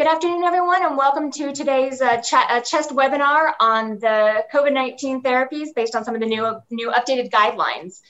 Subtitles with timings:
[0.00, 5.20] Good afternoon, everyone, and welcome to today's uh, ch uh, CHEST webinar on the COVID-19
[5.20, 8.00] therapies based on some of the new, new updated guidelines.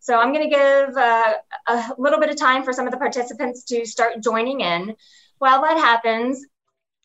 [0.00, 1.34] So I'm going to give uh,
[1.66, 4.96] a little bit of time for some of the participants to start joining in.
[5.36, 6.42] While that happens,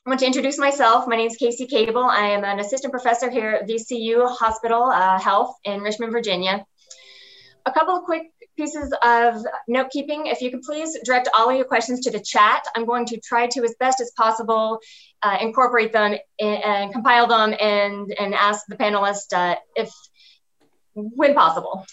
[0.06, 1.06] I want to introduce myself.
[1.06, 2.06] My name is Casey Cable.
[2.06, 6.66] I am an assistant professor here at VCU Hospital uh, Health in Richmond, Virginia.
[7.66, 10.28] A couple of quick pieces of note keeping.
[10.28, 12.66] If you could please direct all of your questions to the chat.
[12.76, 14.80] I'm going to try to, as best as possible,
[15.22, 19.92] uh, incorporate them in, and compile them and, and ask the panelists uh, if,
[20.94, 21.86] when possible.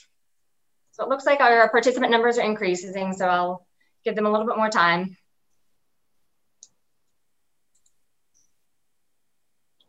[0.93, 3.67] So it looks like our participant numbers are increasing, so I'll
[4.05, 5.17] give them a little bit more time.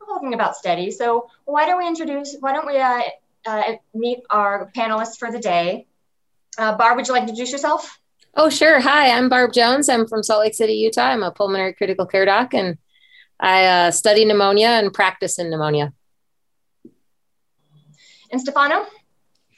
[0.08, 3.02] Talking about steady, so why don't we introduce, why don't we uh,
[3.46, 5.88] uh, meet our panelists for the day.
[6.58, 8.00] Uh, Barb, would you like to introduce yourself?
[8.36, 8.80] Oh, sure.
[8.80, 9.90] Hi, I'm Barb Jones.
[9.90, 11.10] I'm from Salt Lake City, Utah.
[11.10, 12.78] I'm a pulmonary critical care doc, and
[13.40, 15.94] I uh, study pneumonia and practice in pneumonia.
[18.32, 18.86] And Stefano?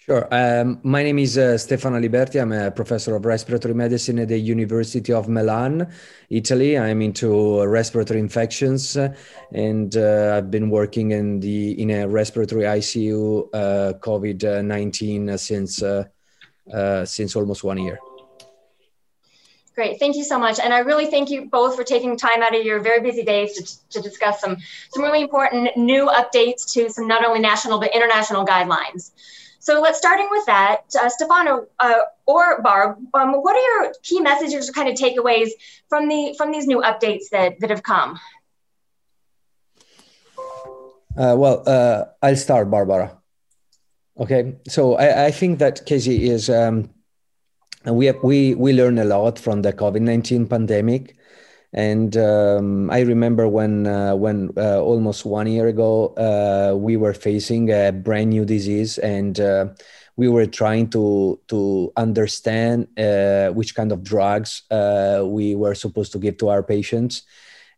[0.05, 0.27] Sure.
[0.31, 2.41] Um, my name is uh, Stefano Aliberti.
[2.41, 5.87] I'm a professor of respiratory medicine at the University of Milan,
[6.29, 6.77] Italy.
[6.77, 9.15] I'm into respiratory infections, uh,
[9.53, 15.81] and uh, I've been working in the in a respiratory ICU uh, COVID nineteen since
[16.71, 17.99] uh, since almost one year.
[19.75, 20.59] Great, thank you so much.
[20.59, 23.53] And I really thank you both for taking time out of your very busy days
[23.53, 24.57] to, to discuss some,
[24.93, 29.11] some really important new updates to some not only national but international guidelines.
[29.57, 34.19] So let's starting with that, uh, Stefano uh, or Barb, um, what are your key
[34.19, 35.51] messages or kind of takeaways
[35.87, 38.19] from the from these new updates that, that have come?
[41.17, 43.22] Uh, well, uh, I'll start, Barbara.
[44.15, 46.89] Okay, so I, I think that Casey is um,
[47.85, 51.17] we have, we we learn a lot from the COVID nineteen pandemic.
[51.75, 57.15] And um, I remember when uh, when uh, almost one year ago uh, we were
[57.15, 59.69] facing a brand new disease, and uh,
[60.15, 66.11] we were trying to to understand uh, which kind of drugs uh, we were supposed
[66.11, 67.23] to give to our patients.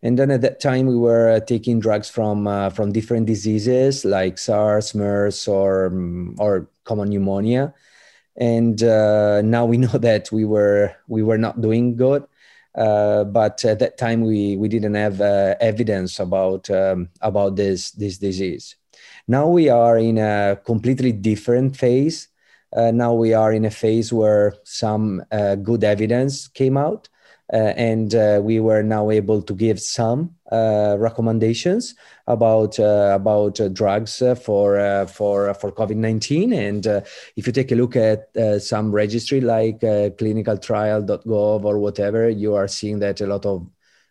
[0.05, 4.93] And then at that time we were taking drugs from from different diseases like SARS,
[4.93, 7.73] MERS, or um, or common pneumonia.
[8.37, 12.23] And now we know that we were we were not doing good
[12.75, 17.91] uh, but at that time, we, we didn't have uh, evidence about, um, about this,
[17.91, 18.75] this disease.
[19.27, 22.27] Now we are in a completely different phase.
[22.75, 27.07] Uh, now we are in a phase where some uh, good evidence came out.
[27.53, 31.93] Uh, and uh, we were now able to give some uh, recommendations
[32.25, 36.53] about about drugs for for for COVID nineteen.
[36.53, 36.85] And
[37.35, 38.29] if you take a look at
[38.61, 43.67] some registry like clinicaltrial.gov or whatever, you are seeing that a lot of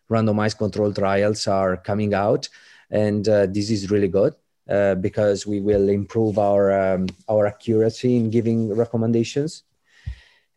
[0.09, 2.47] randomized controlled trials are coming out,
[2.89, 4.33] and this is really good.
[4.67, 9.61] Uh, because we will improve our um, our accuracy in giving recommendations.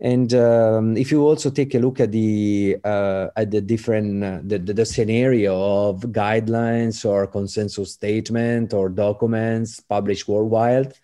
[0.01, 4.39] And um, if you also take a look at the uh, at the different uh,
[4.45, 10.95] the, the, the, scenario of guidelines or consensus statement or documents published worldwide,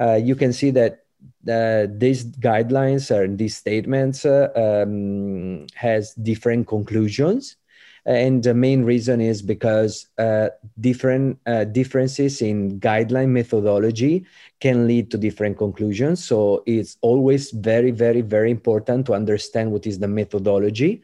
[0.00, 1.04] uh, you can see that
[1.48, 7.56] uh, these guidelines or these statements uh, um, has different conclusions.
[8.04, 10.48] And the main reason is because uh,
[10.80, 11.38] different
[11.72, 14.26] differences in guideline methodology
[14.62, 19.86] can lead to different conclusions so it's always very very very important to understand what
[19.86, 21.02] is the methodology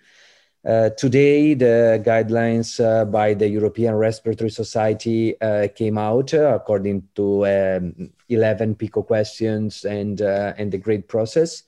[0.64, 7.08] uh, today, the guidelines uh, by the European Respiratory Society uh, came out uh, according
[7.14, 11.62] to um, 11 PICO questions and, and the grade process.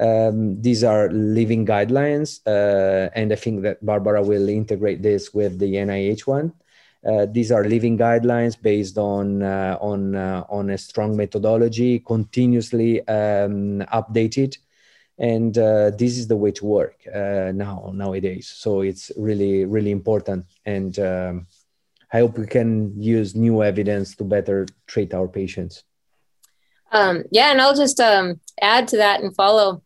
[0.00, 5.58] Um, these are living guidelines, uh, and I think that Barbara will integrate this with
[5.58, 6.54] the NIH one.
[7.06, 13.00] Uh, these are living guidelines based on uh, on uh, on a strong methodology, continuously
[13.08, 14.58] um, updated,
[15.18, 18.48] and uh, this is the way to work uh, now nowadays.
[18.48, 21.46] So it's really really important, and um,
[22.12, 25.84] I hope we can use new evidence to better treat our patients.
[26.92, 29.82] Um, yeah, and I'll just um, add to that and follow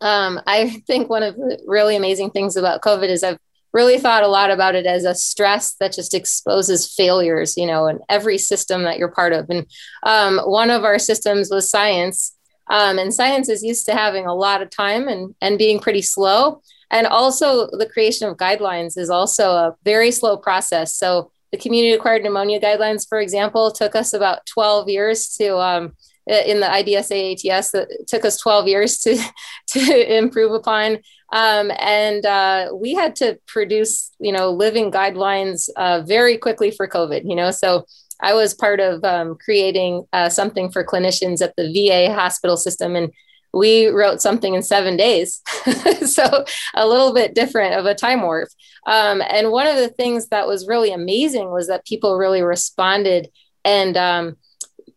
[0.00, 3.38] um, I think one of the really amazing things about COVID is I've
[3.78, 7.86] really thought a lot about it as a stress that just exposes failures, you know,
[7.86, 9.48] in every system that you're part of.
[9.48, 9.66] And
[10.02, 12.34] um, one of our systems was science.
[12.68, 16.02] Um, and science is used to having a lot of time and, and being pretty
[16.02, 16.60] slow.
[16.90, 20.92] And also, the creation of guidelines is also a very slow process.
[20.94, 25.92] So, the community acquired pneumonia guidelines, for example, took us about 12 years to um,
[26.28, 29.18] in the IDSA ATS that took us 12 years to
[29.68, 30.98] to improve upon.
[31.30, 36.88] Um, and uh, we had to produce, you know, living guidelines uh, very quickly for
[36.88, 37.28] COVID.
[37.28, 37.84] You know, so
[38.20, 42.96] I was part of um, creating uh, something for clinicians at the VA hospital system,
[42.96, 43.12] and
[43.52, 45.40] we wrote something in seven days.
[46.06, 46.44] so
[46.74, 48.48] a little bit different of a time warp.
[48.86, 53.28] Um, and one of the things that was really amazing was that people really responded
[53.64, 54.36] and um,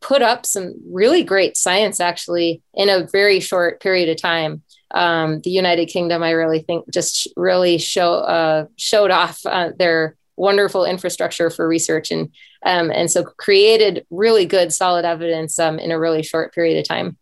[0.02, 4.64] put up some really great science actually in a very short period of time.
[4.94, 10.18] Um, the United Kingdom, I really think, just really show uh, showed off uh, their
[10.36, 12.30] wonderful infrastructure for research and
[12.66, 16.88] um, and so created really good solid evidence um, in a really short period of
[16.88, 17.18] time.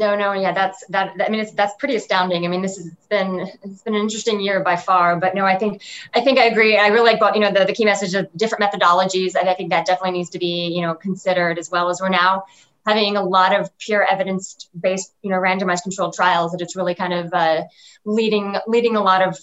[0.00, 1.14] No, no, yeah, that's that.
[1.24, 2.44] I mean, it's that's pretty astounding.
[2.44, 5.20] I mean, this has been it's been an interesting year by far.
[5.20, 5.82] But no, I think
[6.12, 6.76] I think I agree.
[6.76, 9.36] I really like, you know, the, the key message of different methodologies.
[9.36, 12.08] I, I think that definitely needs to be, you know, considered as well as we're
[12.08, 12.42] now
[12.84, 16.50] having a lot of pure evidence based, you know, randomized controlled trials.
[16.50, 17.62] That it's really kind of uh,
[18.04, 19.38] leading leading a lot of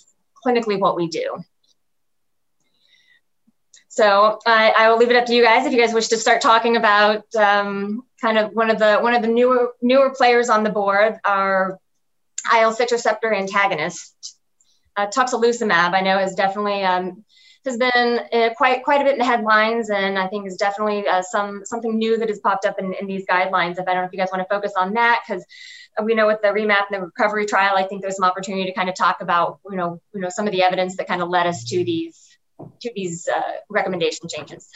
[0.46, 1.42] clinically what we do.
[3.94, 6.18] So I, I will leave it up to you guys if you guys wish to
[6.18, 10.50] start talking about um, kind of one of the one of the newer newer players
[10.50, 11.78] on the board are
[12.56, 14.38] IL-6 receptor antagonist.
[14.96, 17.26] Uh, I know, is definitely um,
[17.66, 21.06] has been uh, quite quite a bit in the headlines, and I think is definitely
[21.06, 23.78] uh, some something new that has popped up in, in these guidelines.
[23.78, 25.46] If I don't know if you guys want to focus on that, because
[26.02, 28.74] we know with the remap and the recovery trial, I think there's some opportunity to
[28.74, 31.28] kind of talk about you know you know some of the evidence that kind of
[31.28, 32.31] led us to these
[32.82, 34.68] to these uh, recommendation changes.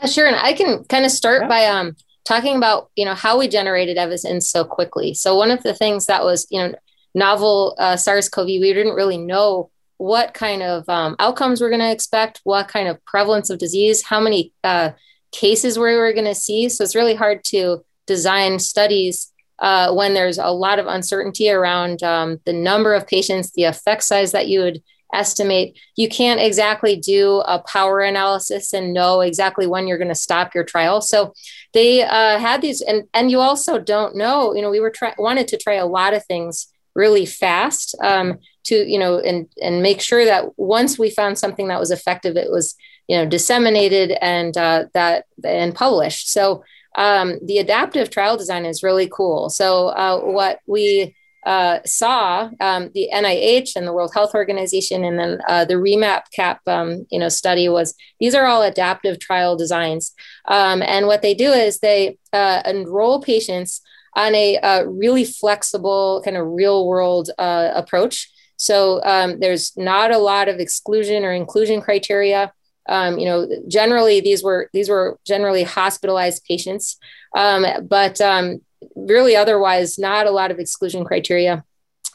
[0.00, 3.38] Uh, sure, and I can kind of start by um, talking about you know how
[3.38, 5.14] we generated evidence so quickly.
[5.14, 6.74] So one of the things that was you know
[7.14, 11.90] novel uh, SARS-CoV, we didn't really know what kind of um, outcomes we're going to
[11.90, 14.90] expect, what kind of prevalence of disease, how many uh,
[15.32, 16.68] cases we were going to see.
[16.68, 22.02] So it's really hard to design studies uh, when there's a lot of uncertainty around
[22.02, 24.82] um, the number of patients, the effect size that you would
[25.12, 25.78] estimate.
[25.96, 30.54] You can't exactly do a power analysis and know exactly when you're going to stop
[30.54, 31.00] your trial.
[31.00, 31.32] So
[31.72, 34.54] they uh, had these, and and you also don't know.
[34.54, 38.38] You know, we were try- wanted to try a lot of things really fast um,
[38.64, 42.36] to you know and and make sure that once we found something that was effective,
[42.36, 42.74] it was
[43.06, 46.30] you know disseminated and uh, that and published.
[46.30, 46.64] So.
[46.94, 49.50] Um, the adaptive trial design is really cool.
[49.50, 51.14] So, uh, what we
[51.46, 56.22] uh, saw um, the NIH and the World Health Organization, and then uh, the REMAP
[56.34, 60.14] CAP, um, you know, study was these are all adaptive trial designs,
[60.46, 63.80] um, and what they do is they uh, enroll patients
[64.14, 68.28] on a, uh, really flexible kind of real world uh, approach.
[68.56, 72.52] So um, there's not a lot of exclusion or inclusion criteria.
[72.88, 76.96] Um, you know, generally these were these were generally hospitalized patients,
[77.36, 78.60] um, but um,
[78.94, 81.64] really otherwise not a lot of exclusion criteria.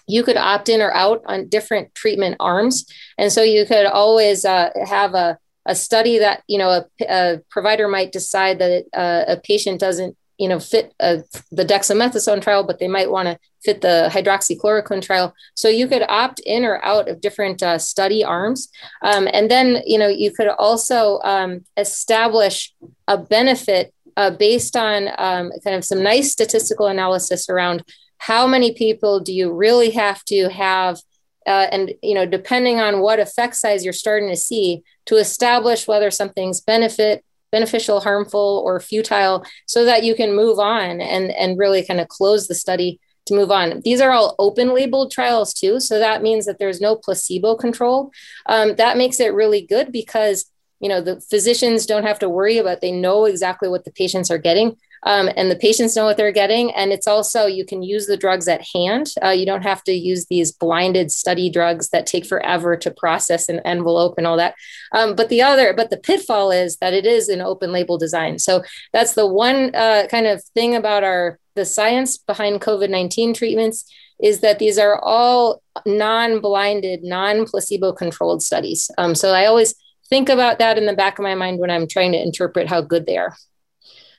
[0.08, 2.86] You could opt in or out on different treatment arms.
[3.18, 7.42] And so you could always uh, have a, a study that you know a, a
[7.50, 11.18] provider might decide that uh, a patient doesn't you know fit uh,
[11.52, 15.34] the dexamethasone trial but they might want to fit the hydroxychloroquine trial.
[15.56, 18.70] So you could opt in or out of different uh, study arms.
[19.02, 22.74] Um, and then you know you could also um, establish
[23.08, 27.84] a benefit uh, based on um, kind of some nice statistical analysis around
[28.18, 31.00] how many people do you really have to have
[31.46, 35.88] uh, and you know depending on what effect size you're starting to see to establish
[35.88, 41.60] whether something's benefit beneficial harmful or futile so that you can move on and and
[41.60, 43.80] really kind of close the study to move on.
[43.86, 48.12] These are all open labeled trials too so that means that there's no placebo control.
[48.46, 50.46] Um, that makes it really good because
[50.84, 54.30] you know the physicians don't have to worry about they know exactly what the patients
[54.30, 56.72] are getting um, and the patients know what they're getting.
[56.72, 59.08] And it's also you can use the drugs at hand.
[59.24, 63.50] Uh, you don't have to use these blinded study drugs that take forever to process
[63.50, 64.56] and envelope and all that.
[64.94, 68.40] Um, but the other but the pitfall is that it is an open label design.
[68.40, 73.86] So that's the one uh, kind of thing about our the science behind covid-19 treatments
[74.20, 78.90] is that these are all non-blinded non-placebo controlled studies.
[78.98, 79.76] Um, so i always
[80.14, 82.82] think about that in the back of my mind when I'm trying to interpret how
[82.82, 83.36] good they are.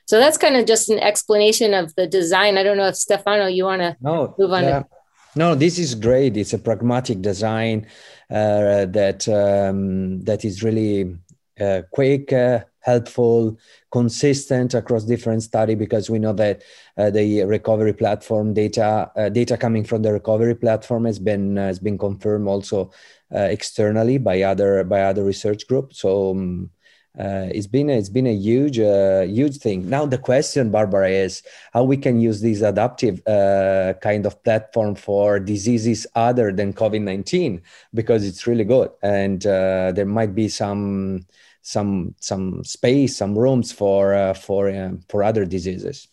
[0.07, 2.57] So that's kind of just an explanation of the design.
[2.57, 4.63] I don't know if Stefano, you want to no, move on.
[4.63, 4.79] Yeah.
[4.81, 4.87] To-
[5.37, 6.35] no, this is great.
[6.35, 7.87] It's a pragmatic design
[8.29, 11.17] uh, that um, that is really
[11.59, 13.57] uh, quick, uh, helpful,
[13.91, 16.61] consistent across different study because we know that
[16.97, 21.79] uh, the recovery platform data uh, data coming from the recovery platform has been has
[21.79, 22.91] been confirmed also
[23.31, 25.99] externally by other by other research groups.
[25.99, 26.69] So um,
[27.17, 29.89] uh, it's been a, it's been a huge uh, huge thing.
[29.89, 34.95] Now the question, Barbara, is how we can use this adaptive uh, kind of platform
[34.95, 37.61] for diseases other than COVID nineteen
[37.93, 41.25] because it's really good, and uh, there might be some
[41.61, 46.07] some some space, some rooms for uh, for uh, for other diseases.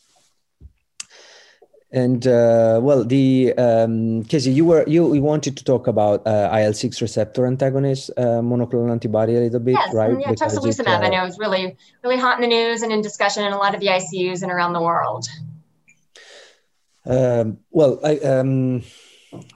[1.95, 6.49] And uh, well, the um, Casey, you were you, you wanted to talk about uh,
[6.51, 10.19] IL six receptor antagonist uh, monoclonal antibody a little bit, yes, right?
[10.19, 11.03] Yeah, tocilizumab.
[11.03, 13.75] I know is really really hot in the news and in discussion in a lot
[13.75, 15.29] of the ICUs and around the world.
[17.05, 18.85] Um, well, I, um,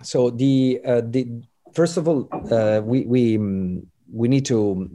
[0.03, 3.39] so the uh, the first of all, uh, we we
[4.13, 4.91] we need to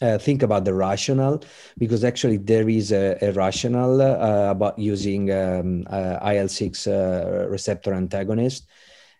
[0.00, 1.42] uh, think about the rationale
[1.78, 7.92] because actually there is a, a rationale uh, about using um, uh, IL-6 uh, receptor
[7.92, 8.66] antagonist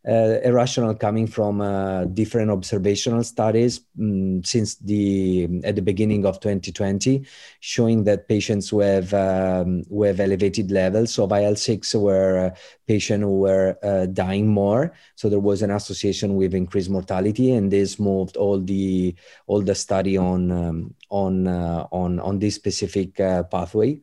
[0.04, 7.24] irrational coming from uh, different observational studies um, since the at the beginning of 2020,
[7.60, 13.22] showing that patients who have um, who have elevated levels of IL-6 were uh, patients
[13.22, 14.92] who were uh, dying more.
[15.16, 19.14] So there was an association with increased mortality, and this moved all the
[19.46, 24.00] all the study on um, on uh, on on this specific uh, pathway.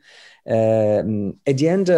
[0.48, 1.89] Um, at the end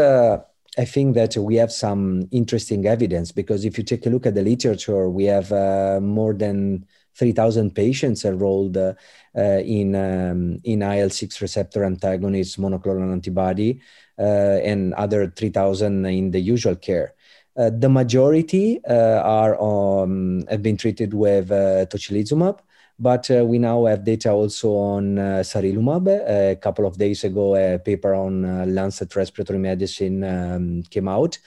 [0.79, 4.33] I think that we have some interesting evidence because if you take a look at
[4.33, 8.93] the literature, we have uh, more than 3,000 patients enrolled uh,
[9.35, 13.81] in um, in IL six receptor antagonists monoclonal antibody
[14.17, 17.13] uh, and other 3,000 in the usual care.
[17.57, 22.59] Uh, the majority uh, are um, have been treated with tocilizumab,
[22.99, 26.07] but uh, we now have data also on uh, sarilumab.
[26.07, 31.37] A couple of days ago, a paper on uh, Lancet Respiratory Medicine um, came out,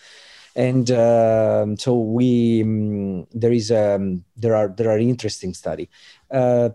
[0.56, 5.90] and um, so we um, there is um, there are there are interesting study.
[6.30, 6.71] Uh,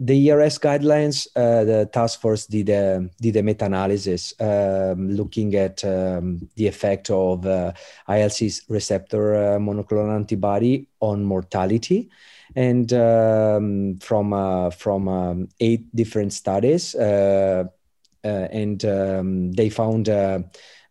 [0.00, 5.84] the ERS guidelines, uh, the task force did a, did a meta-analysis um, looking at
[5.84, 7.72] um, the effect of uh,
[8.08, 12.08] IL-6 receptor monoclonal antibody on mortality
[12.54, 17.64] and um, from uh, from um, eight different studies, uh,
[18.24, 20.06] uh, and um, they found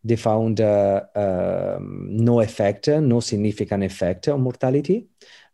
[0.04, 5.08] they found um, no effect, no significant effect on mortality.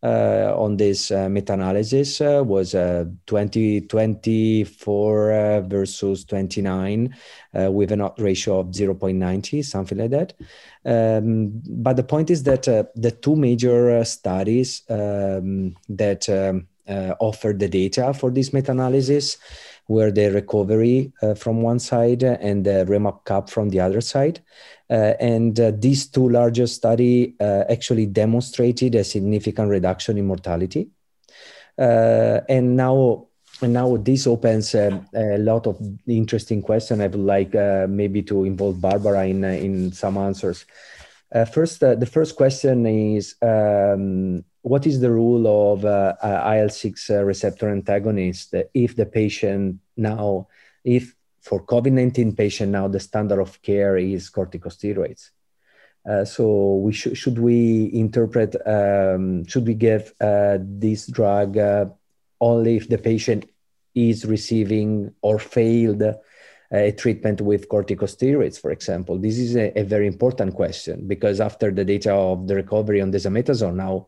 [0.03, 7.15] Uh, on this uh, meta-analysis uh, was 2024 versus 29
[7.53, 10.33] with an odds ratio of 0.90, something like that.
[10.85, 16.67] Um, but the point is that the two major studies um, that um,
[17.21, 19.37] offered the data for this meta-analysis
[19.87, 24.41] were the recovery uh, from one side and the remap cap from the other side.
[24.89, 30.89] Uh, and uh, these two larger study uh, actually demonstrated a significant reduction in mortality.
[31.77, 33.27] and now
[33.61, 36.99] and now this opens uh, a lot of interesting questions.
[36.99, 40.65] I would like uh, maybe to involve Barbara in uh, in some answers.
[41.51, 48.53] first, the first question is: um, What is the rule of IL six receptor antagonist
[48.73, 50.47] if the patient now,
[50.83, 55.29] if for COVID-19 patient now the standard of care is corticosteroids.
[56.09, 61.85] Uh, so we sh- should we interpret um, should we give uh, this drug uh,
[62.41, 63.45] only if the patient
[63.95, 66.03] is receiving or failed
[66.73, 69.17] a treatment with corticosteroids, for example?
[69.17, 73.11] This is a, a, very important question because after the data of the recovery on
[73.11, 74.07] dexamethasone, now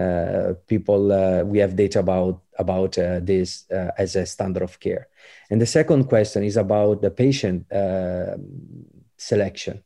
[0.00, 5.08] uh, people uh, we have data about about uh, this as a standard of care.
[5.50, 8.36] And the second question is about the patient uh,
[9.16, 9.82] selection,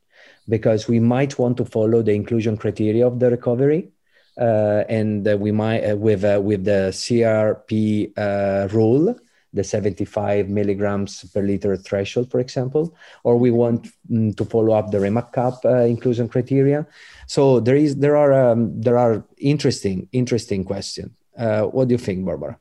[0.47, 3.91] because we might want to follow the inclusion criteria of the recovery.
[4.39, 9.15] Uh, and uh, we might, uh, with, uh, with the CRP uh, rule,
[9.57, 14.91] the 75 milligrams per liter threshold, for example, or we want mm, to follow up
[14.91, 16.87] the remap cap inclusion criteria.
[17.27, 21.11] So there is, there are, um, there are interesting, interesting questions.
[21.35, 22.57] what do you think, Barbara?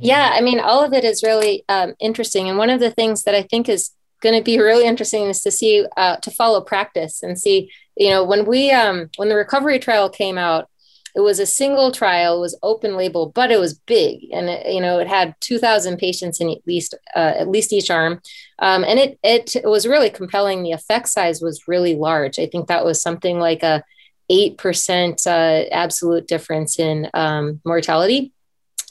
[0.00, 2.48] Yeah, I mean, all of it is really um, interesting.
[2.48, 5.42] And one of the things that I think is going to be really interesting is
[5.42, 9.36] to see, uh, to follow practice and see, you know, when we, um, when the
[9.36, 10.68] recovery trial came out,
[11.14, 14.72] it was a single trial, it was open label, but it was big, and it,
[14.72, 18.20] you know it had two thousand patients in at least uh, at least each arm,
[18.58, 20.62] um, and it, it it was really compelling.
[20.62, 22.38] The effect size was really large.
[22.38, 23.82] I think that was something like a
[24.30, 28.32] eight percent uh, absolute difference in um, mortality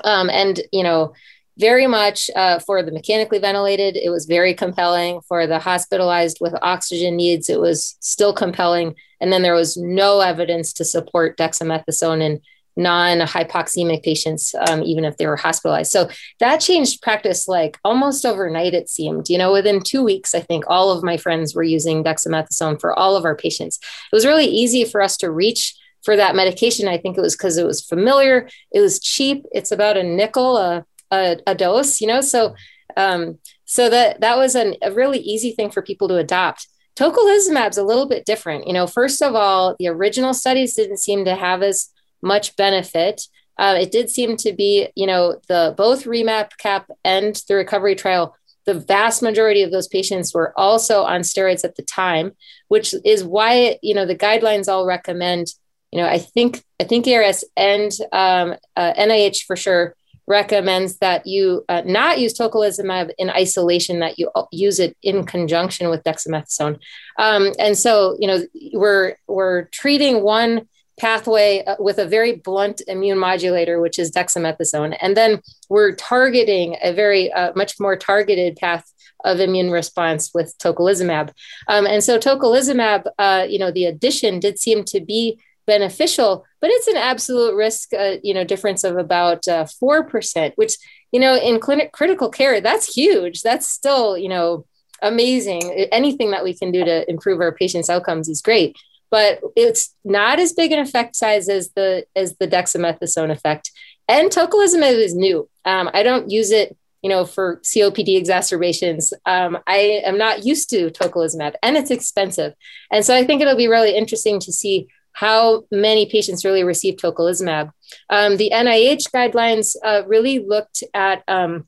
[0.04, 1.14] um, and, you know,
[1.58, 5.22] very much uh, for the mechanically ventilated, it was very compelling.
[5.22, 8.96] For the hospitalized with oxygen needs, it was still compelling.
[9.24, 12.42] And then there was no evidence to support dexamethasone in
[12.76, 15.92] non-hypoxemic patients, um, even if they were hospitalized.
[15.92, 16.10] So
[16.42, 18.74] that changed practice like almost overnight.
[18.74, 22.04] It seemed, you know, within two weeks, I think all of my friends were using
[22.04, 23.80] dexamethasone for all of our patients.
[24.12, 26.90] It was really easy for us to reach for that medication.
[26.90, 29.46] I think it was because it was familiar, it was cheap.
[29.54, 32.20] It's about a nickel a, a, a dose, you know.
[32.20, 32.56] So
[32.98, 36.68] um, so that that was an, a really easy thing for people to adopt.
[36.96, 38.68] Tocilizumab's a little bit different.
[38.68, 41.90] You know, first of all, the original studies didn't seem to have as
[42.22, 43.24] much benefit.
[43.58, 47.96] Uh, it did seem to be, you know, the both remap cap and the recovery
[47.96, 48.36] trial.
[48.66, 52.32] The vast majority of those patients were also on steroids at the time,
[52.70, 55.48] which is why you know the guidelines all recommend.
[55.92, 59.96] You know, I think I think ARS and um, uh, NIH for sure
[60.28, 65.90] recommends that you uh, not use tocilizumab in isolation, that you use it in conjunction
[65.90, 66.80] with dexamethasone.
[67.18, 68.40] Um, and so, you know,
[68.74, 70.68] we're we're treating one
[71.00, 74.96] pathway uh, with a very blunt immune modulator, which is dexamethasone.
[75.02, 78.90] And then we're targeting a very uh, much more targeted path
[79.26, 81.32] of immune response with tocilizumab.
[81.68, 86.70] Um, and so tocilizumab, uh, you know, the addition did seem to be beneficial, but
[86.70, 90.76] it's an absolute risk, uh, you know, difference of about uh, 4%, which,
[91.12, 93.42] you know, in clinic critical care, that's huge.
[93.42, 94.66] That's still, you know,
[95.02, 95.72] amazing.
[95.92, 98.78] Anything that we can do to improve our patients' outcomes is great
[99.14, 103.72] but it's not as big an effect size as the as the dexamethasone effect.
[104.08, 105.48] And tocilizumab is new.
[105.66, 109.14] Um, I don't use it, you know, for COPD exacerbations.
[109.28, 112.56] Um, I am not used to tocilizumab, and it's expensive.
[112.92, 117.00] And so I think it'll be really interesting to see how many patients really received
[117.00, 117.72] tocilizumab.
[118.10, 121.68] Um, the NIH guidelines uh, really looked at um,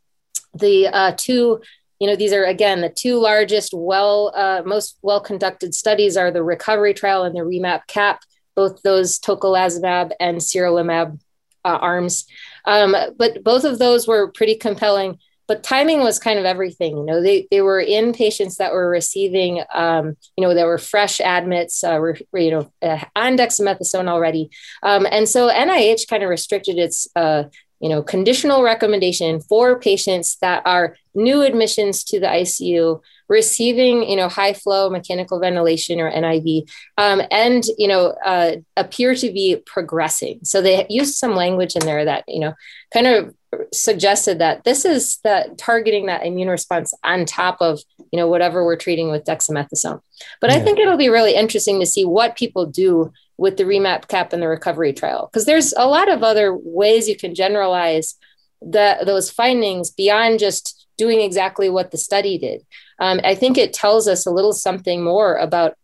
[0.54, 1.62] the uh, two
[2.00, 6.32] you know, these are again the two largest, well, uh, most well conducted studies are
[6.32, 8.22] the recovery trial and the remap cap,
[8.54, 11.20] both those tocilizumab and sarilumab
[11.64, 12.26] uh, arms.
[12.66, 15.20] Um, but both of those were pretty compelling.
[15.48, 16.98] But timing was kind of everything.
[16.98, 20.78] You know, they, they were in patients that were receiving, um, you know, that were
[20.78, 24.50] fresh admits, uh, were, you know, uh, on dexamethasone already.
[24.84, 27.44] Um, and so NIH kind of restricted its uh,
[27.80, 34.16] you know, conditional recommendation for patients that are new admissions to the ICU, receiving, you
[34.16, 39.62] know, high flow mechanical ventilation or NIV, um, and, you know, uh, appear to be
[39.66, 40.40] progressing.
[40.44, 42.54] So they used some language in there that, you know,
[42.94, 43.36] kind of
[43.74, 47.80] suggested that this is that targeting that immune response on top of,
[48.12, 50.02] you know, whatever we're treating with dexamethasone.
[50.42, 50.58] But yeah.
[50.58, 54.34] I think it'll be really interesting to see what people do with the remap cap
[54.34, 58.16] and the recovery trial because there's a lot of other ways you can generalize
[58.62, 62.66] the, those findings beyond just doing exactly what the study did
[63.00, 65.76] um, i think it tells us a little something more about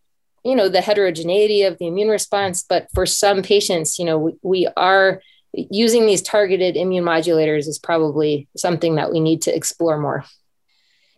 [0.46, 4.34] you know the heterogeneity of the immune response but for some patients you know we,
[4.42, 5.22] we are
[5.54, 10.26] using these targeted immune modulators is probably something that we need to explore more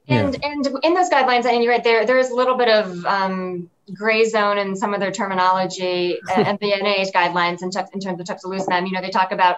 [0.07, 0.51] and yeah.
[0.51, 2.05] and in those guidelines, and you're right there.
[2.05, 6.59] There is a little bit of um, gray zone in some of their terminology and
[6.59, 8.85] the NIH guidelines in, in terms of tocilizumab.
[8.85, 9.57] You know, they talk about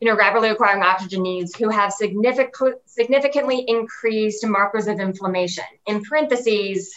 [0.00, 5.64] you know rapidly acquiring oxygen needs who have significant significantly increased markers of inflammation.
[5.86, 6.94] In parentheses,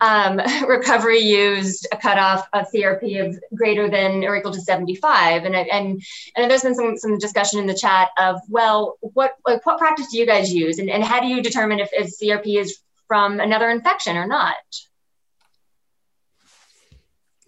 [0.00, 5.44] um, recovery used a cutoff of CRP of greater than or equal to 75.
[5.44, 6.02] And, and,
[6.36, 10.08] and there's been some, some discussion in the chat of, well, what, like, what practice
[10.10, 10.78] do you guys use?
[10.78, 14.56] And, and how do you determine if, if CRP is from another infection or not?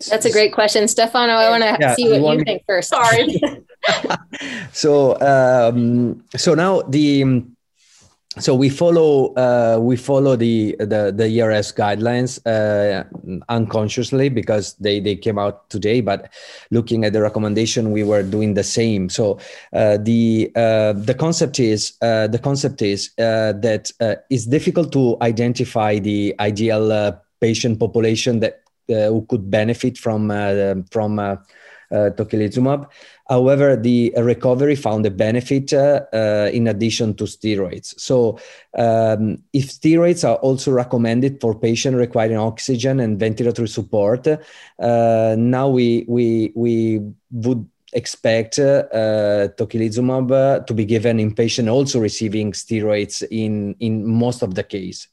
[0.08, 1.34] That's a great question, Stefano.
[1.34, 2.88] I want to yeah, see what you, you think first.
[2.88, 3.38] Sorry.
[4.72, 7.44] so, um, so now the
[8.38, 13.02] so we follow uh, we follow the the the ERS guidelines uh,
[13.48, 16.00] unconsciously because they they came out today.
[16.00, 16.32] But
[16.70, 19.08] looking at the recommendation, we were doing the same.
[19.08, 19.40] So
[19.72, 23.90] uh, the uh, the concept is uh, the concept is uh, that
[24.30, 30.28] it's difficult to identify the ideal patient population that who could benefit from
[30.92, 31.16] from
[31.90, 32.86] tocilizumab.
[33.30, 37.94] However, the recovery found a benefit uh, uh, in addition to steroids.
[37.98, 38.40] So,
[38.76, 45.68] um, if steroids are also recommended for patients requiring oxygen and ventilatory support, uh, now
[45.68, 52.50] we we we would expect uh, tocilizumab uh, to be given in patients also receiving
[52.50, 55.06] steroids in in most of the case.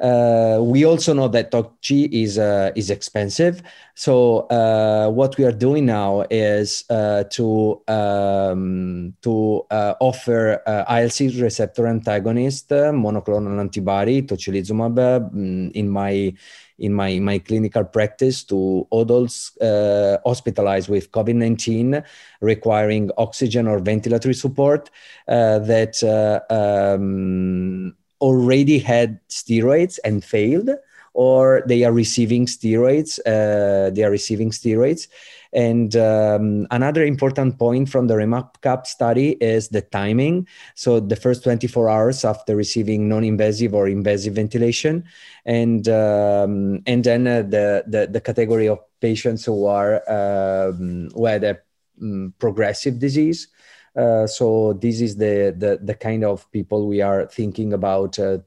[0.00, 3.62] Uh, we also know that TOCG is uh, is expensive.
[3.94, 10.84] So uh, what we are doing now is uh, to um, to uh, offer uh,
[10.88, 14.96] IL-6 receptor antagonist monoclonal antibody tocilizumab
[15.34, 16.32] mm, in my
[16.80, 22.02] in my, my clinical practice to adults uh, hospitalized with COVID 19
[22.40, 24.90] requiring oxygen or ventilatory support
[25.28, 30.70] uh, that uh, um, already had steroids and failed,
[31.14, 33.18] or they are receiving steroids.
[33.26, 35.08] Uh, they are receiving steroids.
[35.52, 40.46] And um, another important point from the REMAP-CAP study is the timing.
[40.76, 45.04] So the first 24 hours after receiving non-invasive or invasive ventilation,
[45.44, 51.26] and um, and then uh, the, the, the category of patients who are um, who
[51.26, 51.58] had a
[52.00, 53.48] um, progressive disease.
[53.96, 58.38] Uh, so this is the, the the kind of people we are thinking about uh,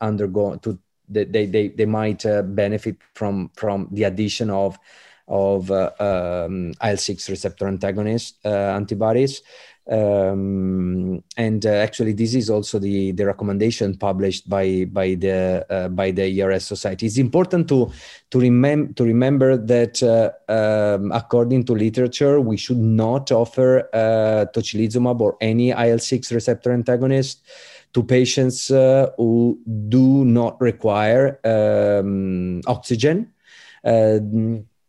[0.00, 4.78] undergoing to they, they, they might uh, benefit from from the addition of
[5.26, 9.42] of uh, um, IL-6 receptor antagonist uh, antibodies.
[9.90, 15.88] Um, and uh, actually, this is also the, the recommendation published by by the uh,
[15.88, 17.06] by the ERS Society.
[17.06, 17.90] It's important to
[18.30, 24.44] to remember to remember that uh, um, according to literature, we should not offer uh,
[24.52, 27.46] tocilizumab or any IL-6 receptor antagonist
[27.94, 33.32] to patients who do not require um, oxygen.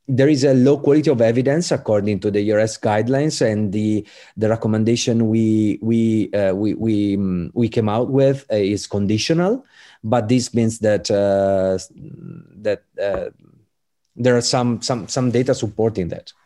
[0.09, 4.49] There is a low quality of evidence according to the ERS guidelines and the the
[4.49, 9.65] recommendation we we uh, we we, um, we came out with uh, is conditional.
[10.03, 11.77] But this means that uh,
[12.65, 13.29] that uh,
[14.15, 16.33] there are some some some data supporting that.
[16.33, 16.39] Yeah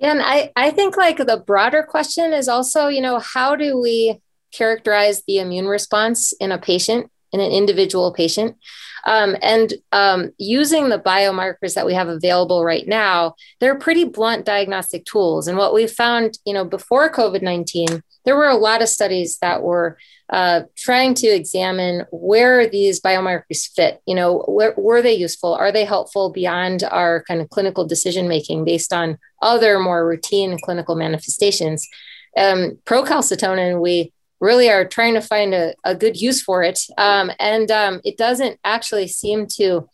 [0.00, 4.20] and i i think like the broader question is also you know how do we
[4.52, 8.56] characterize the immune response in a patient in an individual patient
[9.06, 14.44] um, and um, using the biomarkers that we have available right now, they're pretty blunt
[14.44, 15.48] diagnostic tools.
[15.48, 19.38] And what we found, you know, before COVID 19, there were a lot of studies
[19.38, 19.96] that were
[20.30, 24.02] uh, trying to examine where these biomarkers fit.
[24.06, 25.54] You know, where, were they useful?
[25.54, 30.58] Are they helpful beyond our kind of clinical decision making based on other more routine
[30.62, 31.88] clinical manifestations?
[32.36, 36.80] Um, procalcitonin, we really are trying to find a, a good use for it.
[36.96, 39.88] Um, and um, it doesn't actually seem to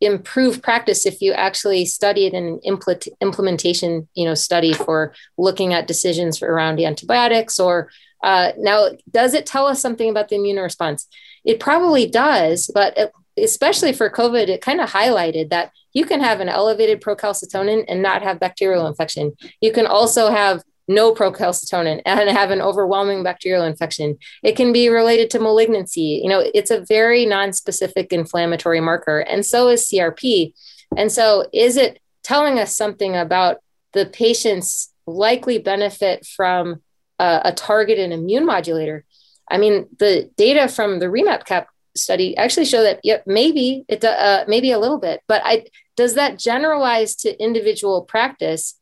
[0.00, 5.12] improve practice if you actually study it in an impl- implementation you know study for
[5.36, 7.90] looking at decisions around antibiotics or
[8.22, 11.08] uh, now does it tell us something about the immune response
[11.44, 16.20] it probably does but it, especially for covid it kind of highlighted that you can
[16.20, 22.02] have an elevated procalcitonin and not have bacterial infection you can also have no procalcitonin
[22.06, 24.18] and have an overwhelming bacterial infection.
[24.42, 26.20] It can be related to malignancy.
[26.22, 30.54] You know, it's a very non-specific inflammatory marker, and so is CRP.
[30.96, 33.58] And so, is it telling us something about
[33.92, 36.82] the patient's likely benefit from
[37.18, 39.04] a, a targeted immune modulator?
[39.50, 44.44] I mean, the data from the REMAP-CAP study actually show that yep, maybe it uh,
[44.46, 48.78] maybe a little bit, but I does that generalize to individual practice?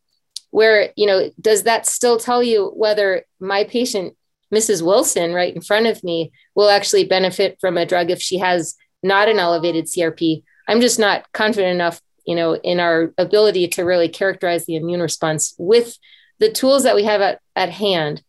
[0.50, 4.14] Where you know does that still tell you whether my patient
[4.54, 8.38] mrs wilson right in front of me will actually benefit from a drug if she
[8.38, 13.68] has not an elevated crp i'm just not confident enough you know in our ability
[13.68, 15.98] to really characterize the immune response with
[16.38, 18.22] the tools that we have at, at hand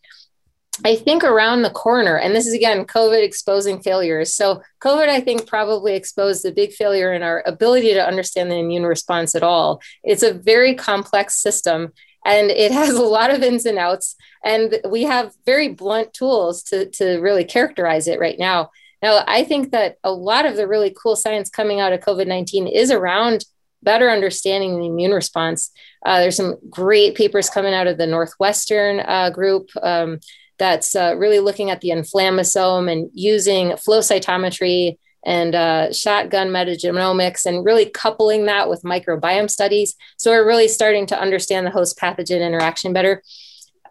[0.86, 4.34] I think around the corner, and this is again COVID exposing failures.
[4.34, 8.58] So, COVID, I think, probably exposed the big failure in our ability to understand the
[8.58, 9.82] immune response at all.
[10.04, 11.94] It's a very complex system
[12.28, 14.16] and it has a lot of ins and outs.
[14.44, 18.70] And we have very blunt tools to, to really characterize it right now.
[19.02, 22.72] Now i think that a lot of the really cool science coming out of covid-19
[22.72, 23.46] is around
[23.84, 25.72] better understanding the immune response.
[26.06, 30.20] Uh, there's some great papers coming out of the northwestern uh, group um,
[30.58, 37.46] that's uh, really looking at the inflammasome and using flow cytometry and uh, shotgun metagenomics
[37.46, 39.94] and really coupling that with microbiome studies.
[40.16, 43.22] So we're really starting to understand the host pathogen interaction better.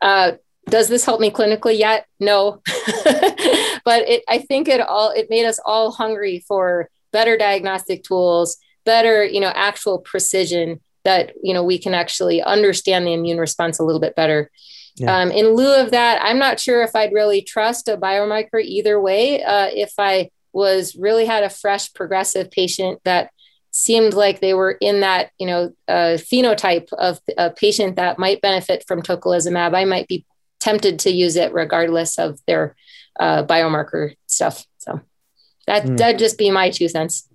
[0.00, 0.32] Uh,
[0.70, 2.06] does this help me clinically yet?
[2.18, 2.62] No,
[3.84, 8.56] but it, I think it all it made us all hungry for better diagnostic tools,
[8.84, 13.78] better you know actual precision that you know we can actually understand the immune response
[13.78, 14.50] a little bit better.
[14.96, 15.14] Yeah.
[15.14, 18.98] Um, in lieu of that, I'm not sure if I'd really trust a biomarker either
[18.98, 19.44] way.
[19.44, 23.30] Uh, if I was really had a fresh progressive patient that
[23.70, 28.40] seemed like they were in that you know uh, phenotype of a patient that might
[28.40, 30.24] benefit from tocilizumab i might be
[30.60, 32.74] tempted to use it regardless of their
[33.20, 35.00] uh, biomarker stuff so
[35.66, 35.96] That mm.
[35.98, 37.28] that'd just be my two cents.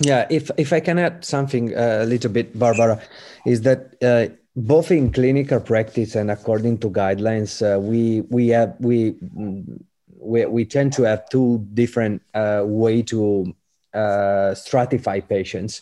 [0.00, 3.00] Yeah, if if I can add something uh, a little bit, Barbara,
[3.46, 8.76] is that uh, both in clinical practice and according to guidelines, uh, we we have
[8.80, 9.16] we
[10.24, 13.54] we, we tend to have two different uh, way to
[13.92, 15.80] uh, stratify patients.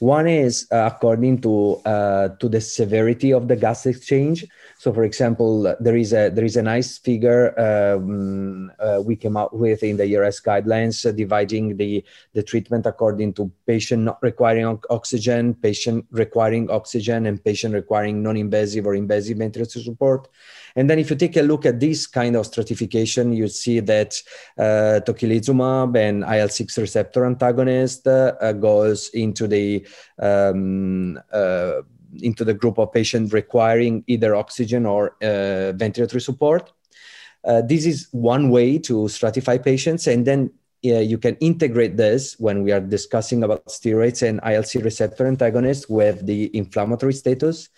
[0.00, 4.44] One is uh, according to uh, to the severity of the gas exchange.
[4.82, 9.36] So, for example, there is a there is a nice figure um, uh, we came
[9.36, 14.18] up with in the ERS guidelines, uh, dividing the the treatment according to patient not
[14.22, 20.26] requiring oxygen, patient requiring oxygen, and patient requiring non-invasive or invasive ventilator support.
[20.74, 24.20] And then if you take a look at this kind of stratification, you see that
[24.58, 29.86] uh, tocilizumab and IL-6 receptor antagonist uh, goes into the
[30.18, 31.82] um, uh,
[32.20, 36.72] into the group of patients requiring either oxygen or uh, ventilator support.
[37.44, 40.50] Uh, this is one way to stratify patients, and then
[40.84, 45.88] uh, you can integrate this when we are discussing about steroids and IL-6 receptor antagonists
[45.88, 47.68] with the inflammatory status.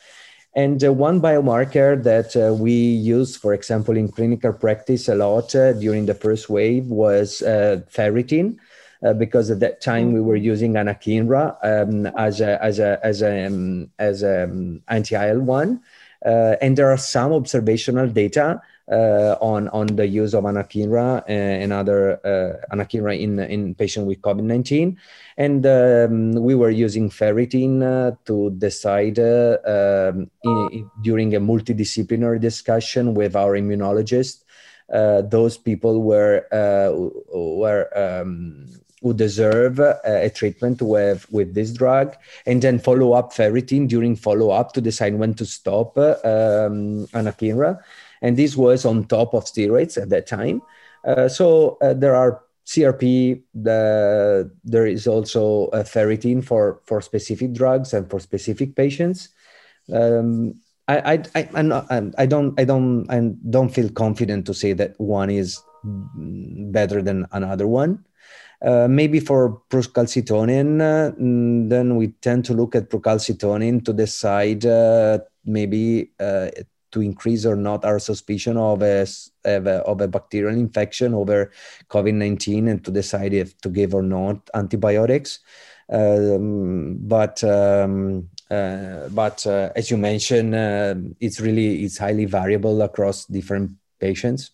[0.57, 5.55] And uh, one biomarker that uh, we use, for example, in clinical practice a lot
[5.55, 8.57] uh, during the first wave was ferritin.
[9.04, 13.20] Uh, because at that time we were using anakinra um, as a as a as
[13.20, 15.78] a um, as a um, anti IL one,
[16.24, 21.70] uh, and there are some observational data uh, on on the use of anakinra and
[21.70, 24.96] other uh, anakinra in in patient with COVID nineteen,
[25.36, 32.40] and um, we were using ferritin uh, to decide uh, um, in, during a multidisciplinary
[32.40, 34.44] discussion with our immunologist.
[34.88, 36.46] Those people were
[37.32, 38.68] were um,
[39.04, 44.50] who deserve a treatment with with this drug, and then follow up ferritin during follow
[44.50, 47.78] up to decide when to stop um, anakinra
[48.24, 50.62] and this was on top of steroids at that time.
[51.06, 53.42] Uh, so uh, there are CRP.
[53.52, 59.28] The, there is also a ferritin for for specific drugs and for specific patients.
[59.92, 60.54] Um,
[60.88, 64.98] I, I, I'm not, I don't, I don't, I don't feel confident to say that
[64.98, 68.04] one is better than another one.
[68.64, 71.12] Uh, maybe for procalcitonin, uh,
[71.68, 76.48] then we tend to look at procalcitonin to decide uh, maybe uh,
[76.90, 79.07] to increase or not our suspicion of a,
[79.44, 81.50] of a, of a bacterial infection over
[81.90, 85.40] COVID 19 and to decide if to give or not antibiotics.
[85.90, 90.55] Um, but um, uh, but as you mentioned,
[91.20, 94.53] it's really it's highly variable across different patients.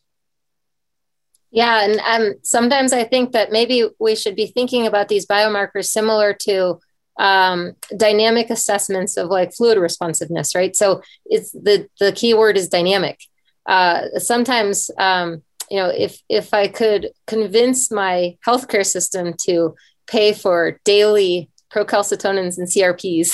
[1.53, 5.87] Yeah, and um, sometimes I think that maybe we should be thinking about these biomarkers
[5.87, 6.79] similar to
[7.19, 10.77] um, dynamic assessments of like fluid responsiveness, right?
[10.77, 13.19] So it's the the key word is dynamic.
[13.67, 19.75] Uh, sometimes, um, you know, if if I could convince my healthcare system to
[20.07, 23.33] pay for daily procalcitonins and CRPs,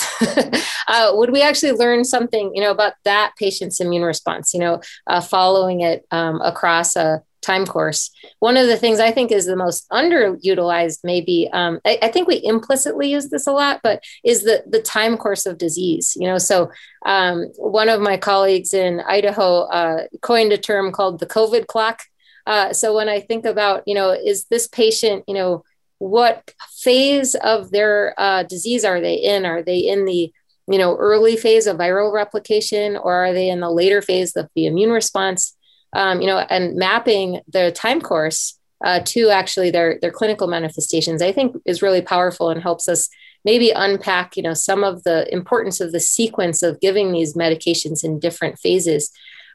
[0.88, 4.52] uh, would we actually learn something, you know, about that patient's immune response?
[4.55, 8.11] You know, uh, following it um, across a time course.
[8.41, 12.27] One of the things I think is the most underutilized, maybe um, I, I, think
[12.27, 16.17] we implicitly use this a lot, but is the the time course of disease.
[16.19, 16.71] You know, so
[17.05, 22.03] um, one of my colleagues in Idaho uh, coined a term called the COVID clock.
[22.47, 25.65] Uh, so when I think about, you know, is this patient, you know,
[25.99, 29.47] what phase of their uh, disease are they in?
[29.47, 30.33] Are they in the
[30.69, 34.49] you know early phase of viral replication, or are they in the later phase of
[34.55, 35.56] the immune response?
[35.97, 41.23] Um, you know, and mapping the time course uh, to actually their their clinical manifestations,
[41.23, 43.09] I think is really powerful and helps us
[43.47, 48.05] maybe unpack, you know, some of the importance of the sequence of giving these medications
[48.05, 49.11] in different phases.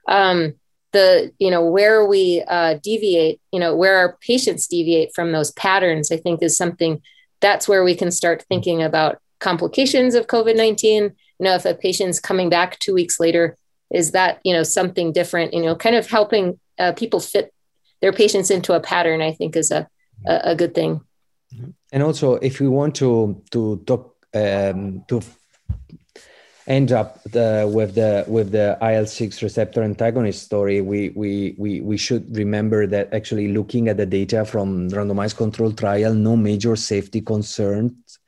[0.08, 0.56] Um,
[0.94, 5.52] the you know where we uh, deviate, you know, where our patients deviate from those
[5.52, 7.04] patterns, I think is something
[7.40, 11.04] that's where we can start thinking about complications of COVID nineteen.
[11.40, 13.58] You know, if a patient's coming back two weeks later
[13.94, 17.54] is that you know something different you know kind of helping uh, people fit
[18.02, 19.88] their patients into a pattern i think is a,
[20.26, 21.02] a, a good thing.
[21.92, 25.22] And also if we want to to talk um, to
[26.68, 31.98] end up the, with the with the IL-6 receptor antagonist story, we, we we we
[31.98, 37.20] should remember that actually looking at the data from randomized control trial, no major safety
[37.20, 38.20] concerns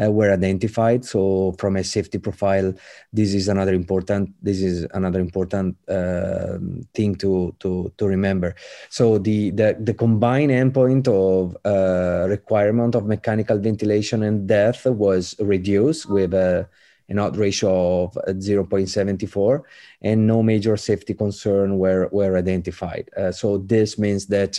[0.00, 1.04] uh, were identified.
[1.04, 2.74] So from a safety profile,
[3.12, 6.58] this is another important this is another important uh,
[6.94, 8.54] thing to to to remember.
[8.90, 15.34] So the the, the combined endpoint of uh, requirement of mechanical ventilation and death was
[15.38, 16.68] reduced with a
[17.08, 19.62] an odd ratio of 0.74
[20.00, 23.10] and no major safety concern were, were identified.
[23.16, 24.58] Uh, so this means that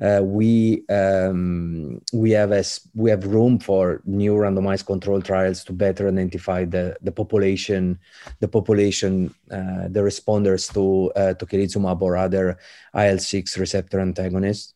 [0.00, 5.72] uh, we um, we have a, we have room for new randomized control trials to
[5.72, 7.98] better identify the the population
[8.40, 12.58] the population uh, the responders to uh, tocilizumab or other
[12.94, 14.74] IL six receptor antagonists.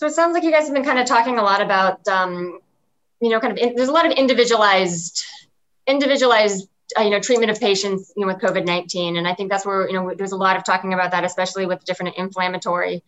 [0.00, 2.60] So it sounds like you guys have been kind of talking a lot about, um,
[3.20, 5.24] you know, kind of in, there's a lot of individualized,
[5.88, 9.50] individualized, uh, you know, treatment of patients, you know, with COVID nineteen, and I think
[9.50, 13.04] that's where you know there's a lot of talking about that, especially with different inflammatory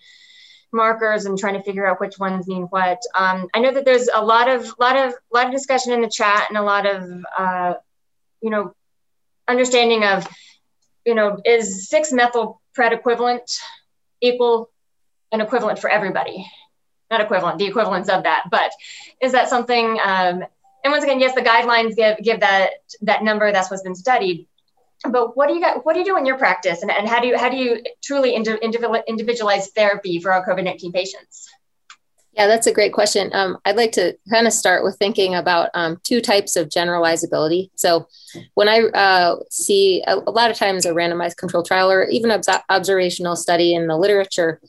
[0.73, 2.99] markers and trying to figure out which ones mean what.
[3.15, 6.09] Um, I know that there's a lot of, lot of, lot of discussion in the
[6.09, 7.75] chat and a lot of, uh,
[8.41, 8.73] you know,
[9.49, 10.29] understanding of,
[11.05, 13.51] you know, is six methyl pred equivalent
[14.21, 14.71] equal
[15.33, 16.47] an equivalent for everybody?
[17.11, 18.45] not equivalent, the equivalence of that.
[18.51, 18.71] But
[19.21, 19.99] is that something?
[20.03, 20.45] Um,
[20.85, 22.71] and once again, yes, the guidelines give give that
[23.03, 23.53] that number.
[23.53, 24.47] That's what's been studied.
[25.09, 25.85] But what do you got?
[25.85, 27.83] What do you do in your practice, and, and how do you how do you
[28.03, 31.49] truly individualize therapy for our COVID nineteen patients?
[32.33, 33.31] Yeah, that's a great question.
[33.35, 37.71] Um, I'd like to kind of start with thinking about um, two types of generalizability.
[37.75, 38.07] So,
[38.55, 42.31] when I uh, see a, a, lot of times a randomized control trial or even
[42.31, 44.61] obs- observational study in the literature,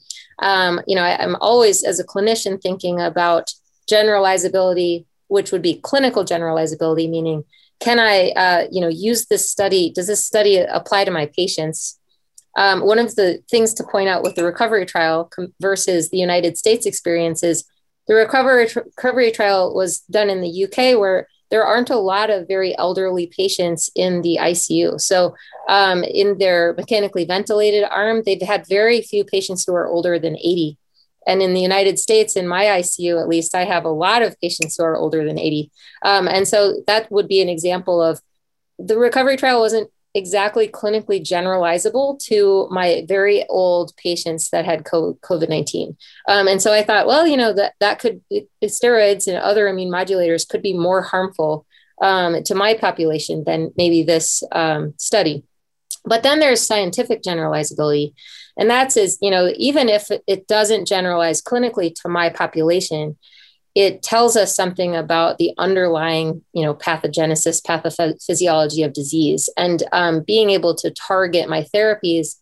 [0.42, 3.54] um, you know, I, I'm always, as a clinician, thinking about
[3.90, 7.46] generalizability, which would be clinical generalizability, meaning
[7.80, 9.90] can I, uh, you know, use this study?
[9.90, 11.98] Does this study apply to my patients?
[12.58, 16.58] Um, one of the things to point out with the recovery trial versus the United
[16.58, 17.64] States experience is
[18.08, 22.30] the recovery, tr- recovery trial was done in the UK, where there aren't a lot
[22.30, 25.00] of very elderly patients in the ICU.
[25.00, 25.34] So,
[25.70, 30.36] um, in their mechanically ventilated arm, they've had very few patients who are older than
[30.36, 30.78] 80.
[31.28, 34.40] And in the United States, in my ICU at least, I have a lot of
[34.42, 35.72] patients who are older than 80.
[36.04, 38.22] Um, and so that would be an example of
[38.80, 45.48] the recovery trial wasn't exactly clinically generalizable to my very old patients that had COVID
[45.48, 45.96] 19.
[46.28, 48.22] Um, and so I thought, well, you know, that, that could,
[48.64, 51.66] steroids and other immune modulators could be more harmful
[52.02, 55.44] um, to my population than maybe this um, study.
[56.04, 58.14] But then there's scientific generalizability.
[58.62, 63.18] And that's is, you know, even if it doesn't generalize clinically to my population,
[63.74, 69.50] it tells us something about the underlying you know pathogenesis pathophysiology of disease.
[69.58, 72.36] And um, being able to target my therapies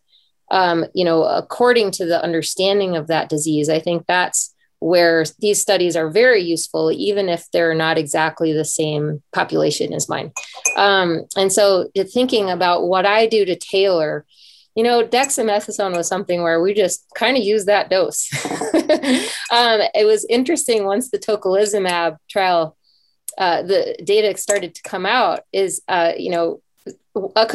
[0.51, 5.61] um, you know according to the understanding of that disease i think that's where these
[5.61, 10.31] studies are very useful even if they're not exactly the same population as mine.
[10.77, 14.25] Um, and so thinking about what i do to tailor
[14.79, 18.33] you know, dexamethasone was something where we just kind of used that dose.
[19.51, 22.77] um, it was interesting once the tocilizumab trial,
[23.37, 25.41] uh, the data started to come out.
[25.51, 26.61] Is uh, you know,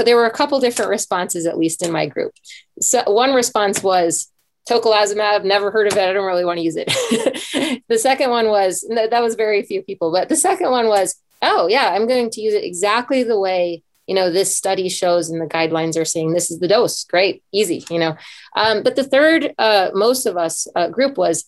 [0.04, 2.34] there were a couple different responses, at least in my group.
[2.82, 4.30] So one response was
[4.68, 6.06] tocilizumab, never heard of it.
[6.06, 6.88] I don't really want to use it.
[7.88, 11.68] the second one was that was very few people, but the second one was, oh
[11.68, 15.40] yeah, I'm going to use it exactly the way you know this study shows and
[15.40, 18.16] the guidelines are saying this is the dose great easy you know.
[18.56, 21.44] Um, but the third uh, most of us uh, group was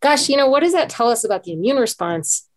[0.00, 2.48] gosh you know what does that tell us about the immune response?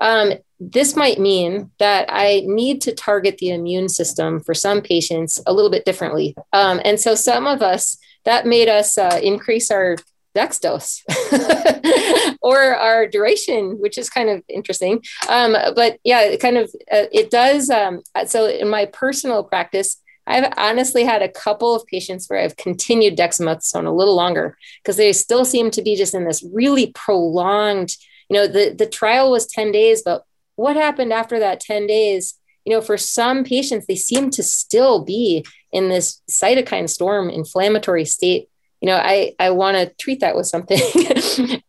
[0.00, 5.40] Um, this might mean that i need to target the immune system for some patients
[5.46, 6.36] a little bit differently.
[6.52, 9.96] Um, and so some of us that made us uh, increase our
[10.34, 11.02] dex dose
[12.42, 15.02] or our duration, which is kind of interesting.
[15.28, 17.70] Um, but yeah, it kind of uh, it does.
[17.70, 22.56] Um, so in my personal practice, I've honestly had a couple of patients where I've
[22.56, 26.92] continued dexamethasone a little longer because they still seem to be just in this really
[26.92, 27.96] prolonged.
[28.28, 30.24] You know, the the trial was ten days, but
[30.56, 32.34] what happened after that ten days?
[32.64, 38.04] You know, for some patients, they seem to still be in this cytokine storm inflammatory
[38.04, 38.48] state
[38.82, 40.78] you know, I, I want to treat that with something.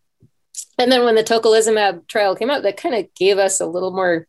[0.80, 3.92] and then when the tocilizumab trial came out, that kind of gave us a little
[3.92, 4.28] more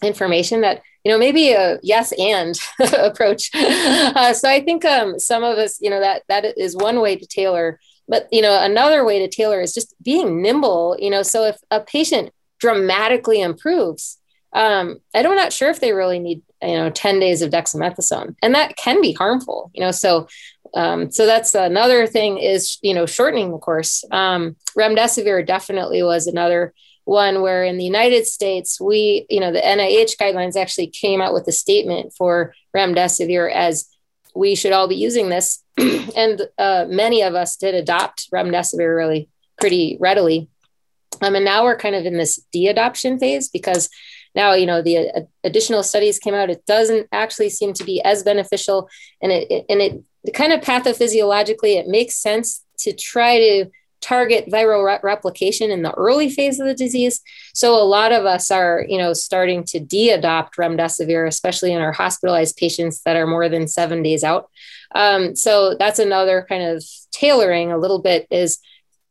[0.00, 2.56] information that, you know, maybe a yes and
[2.98, 3.50] approach.
[3.52, 7.16] Uh, so I think um, some of us, you know, that that is one way
[7.16, 7.80] to tailor.
[8.06, 10.96] But you know, another way to tailor is just being nimble.
[11.00, 14.18] You know, so if a patient dramatically improves,
[14.52, 18.54] um, I'm not sure if they really need you know 10 days of dexamethasone, and
[18.54, 19.70] that can be harmful.
[19.74, 20.28] You know, so
[20.74, 24.04] um, so that's another thing is you know shortening the course.
[24.10, 29.60] Um, remdesivir definitely was another one where in the United States we you know the
[29.60, 33.88] NIH guidelines actually came out with a statement for remdesivir as
[34.34, 35.62] we should all be using this,
[36.16, 39.28] and uh, many of us did adopt remdesivir really
[39.58, 40.48] pretty readily.
[41.22, 43.90] Um, and now we're kind of in this de-adoption phase because
[44.34, 48.00] now you know the uh, additional studies came out it doesn't actually seem to be
[48.02, 48.88] as beneficial
[49.20, 50.02] and it, it and it
[50.34, 55.92] kind of pathophysiologically, it makes sense to try to target viral re- replication in the
[55.92, 57.20] early phase of the disease.
[57.54, 61.92] So a lot of us are, you know, starting to de-adopt remdesivir, especially in our
[61.92, 64.48] hospitalized patients that are more than seven days out.
[64.94, 68.58] Um, so that's another kind of tailoring a little bit is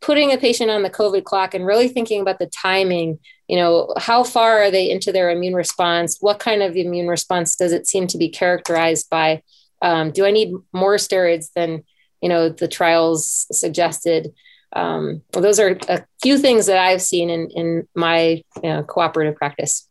[0.01, 3.19] putting a patient on the COVID clock and really thinking about the timing.
[3.47, 6.17] You know, how far are they into their immune response?
[6.19, 9.43] What kind of immune response does it seem to be characterized by?
[9.81, 11.83] Um, do I need more steroids than
[12.21, 14.33] you know the trials suggested?
[14.73, 18.83] Um, well, those are a few things that I've seen in in my you know,
[18.83, 19.89] cooperative practice.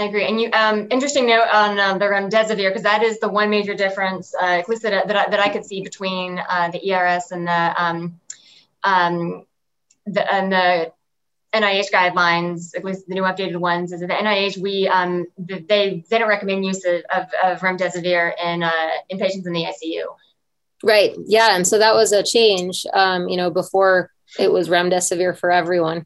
[0.00, 0.26] I agree.
[0.26, 3.74] And you, um, interesting note on um, the remdesivir, because that is the one major
[3.74, 7.32] difference, uh, at least that, that, I, that I could see between uh, the ERS
[7.32, 8.18] and the, um,
[8.82, 9.44] um,
[10.06, 10.92] the, and the
[11.54, 16.04] NIH guidelines, at least the new updated ones, is that the NIH, we, um, they,
[16.08, 18.72] they don't recommend use of, of, of remdesivir in, uh,
[19.08, 20.04] in patients in the ICU.
[20.82, 21.14] Right.
[21.26, 21.56] Yeah.
[21.56, 26.04] And so that was a change, um, you know, before it was remdesivir for everyone.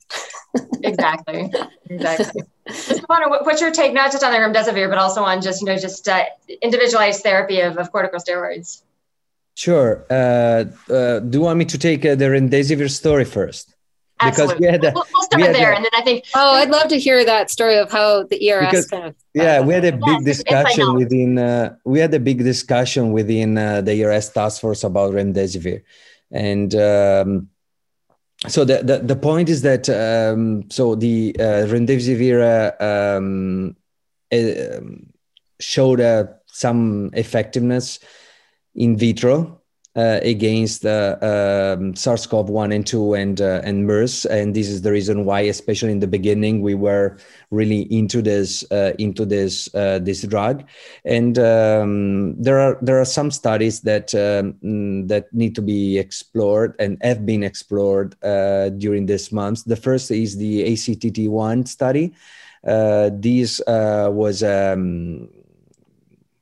[0.82, 1.53] exactly.
[1.90, 2.42] Exactly.
[3.07, 6.09] what's your take, not just on the remdesivir, but also on just, you know, just
[6.09, 6.24] uh,
[6.62, 8.82] individualized therapy of, of corticosteroids?
[9.55, 10.05] Sure.
[10.11, 13.74] Uh, uh, do you want me to take uh, the remdesivir story first?
[14.23, 16.25] Because we had a, we'll, we'll start there, a, and then I think.
[16.35, 19.15] Oh, I'd love to hear that story of how the ERS because, kind of.
[19.35, 21.39] Yeah, we had a big discussion within.
[21.39, 25.83] Uh, we had a big discussion within uh, the ERS task force about remdesivir,
[26.31, 27.49] and um,
[28.49, 33.77] so the, the, the point is that um, so the uh, remdesivir um,
[34.33, 34.81] uh,
[35.61, 37.99] showed uh, some effectiveness
[38.75, 39.62] in vitro
[39.97, 44.90] uh, against uh, um, SARS-CoV-1 and 2 and uh, and MERS, and this is the
[44.90, 47.16] reason why, especially in the beginning, we were
[47.51, 50.64] really into this uh, into this uh, this drug.
[51.05, 56.74] And um, there are there are some studies that um, that need to be explored
[56.80, 59.64] and have been explored uh, during this month.
[59.64, 62.12] The first is the ACTT1 study.
[62.64, 65.28] this was um,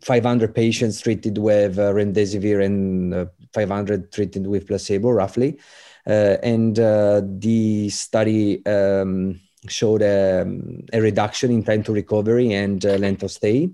[0.02, 5.58] 500 patients treated with uh, remdesivir and uh, 500 treated with placebo, roughly.
[6.06, 12.52] Uh, and uh, the study um, showed a, um, a, reduction in time to recovery
[12.52, 13.70] and uh, length of stay.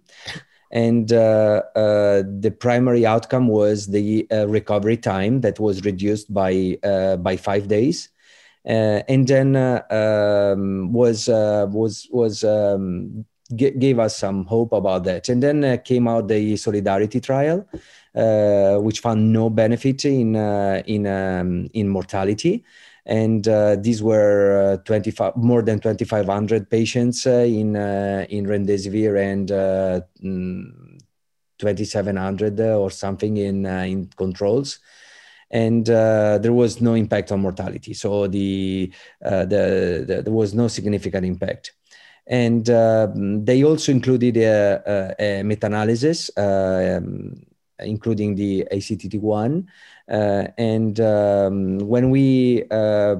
[0.70, 6.76] And uh, the primary outcome was the recovery time that was reduced by,
[7.18, 8.10] by five days.
[8.66, 13.24] and then um, was was was um,
[13.56, 15.28] gave us some hope about that.
[15.28, 17.66] And then uh, came out the solidarity trial,
[18.14, 22.64] uh, which found no benefit in uh, in um, in mortality.
[23.06, 29.48] And uh, these were uh, 25, more than 2,500 patients uh, in in remdesivir and
[29.48, 31.00] mm,
[31.58, 34.80] 2,700 or something in in controls
[35.50, 37.94] and uh, there was no impact on mortality.
[37.94, 38.92] So the,
[39.24, 41.72] uh, the, the, there was no significant impact
[42.28, 47.34] and um, they also included a, a, a meta-analysis um,
[47.80, 49.66] including the ACTT1
[50.10, 53.16] uh, and um, when we uh,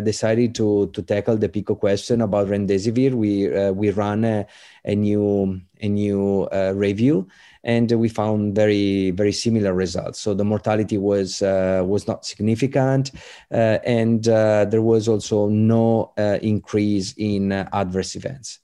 [0.00, 4.46] decided to to tackle the PICO question about remdesivir we uh, we ran a,
[4.84, 7.28] a, new a new uh, review
[7.64, 10.20] and we found very very similar results.
[10.20, 13.10] So the mortality was uh, was not significant,
[13.50, 18.60] uh, and uh, there was also no uh, increase in uh, adverse events.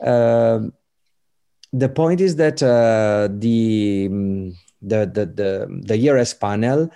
[0.00, 0.72] Um,
[1.72, 4.08] the point is that uh, the,
[4.80, 6.90] the, the the the ERS panel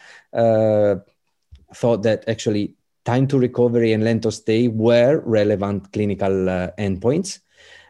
[1.74, 2.74] thought that actually
[3.04, 6.30] time to recovery and length of stay were relevant clinical
[6.78, 7.40] endpoints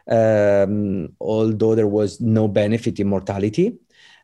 [0.09, 3.77] um, although there was no benefit in mortality.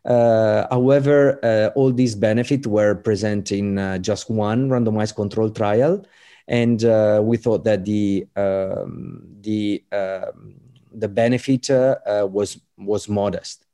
[0.03, 6.05] Uh, however, uh, all these benefits were present in uh, just one randomized control trial,
[6.47, 10.55] and uh, we thought that the um, the um,
[10.93, 13.65] the benefit uh, uh, was was modest.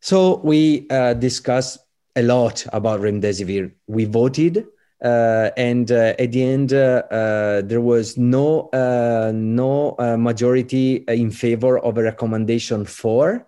[0.00, 0.86] So we
[1.18, 1.78] discussed
[2.14, 3.72] a lot about remdesivir.
[3.86, 4.66] We voted
[5.04, 11.04] uh, and uh, at the end, uh, uh there was no uh, no uh, majority
[11.06, 13.46] in favor of a recommendation for,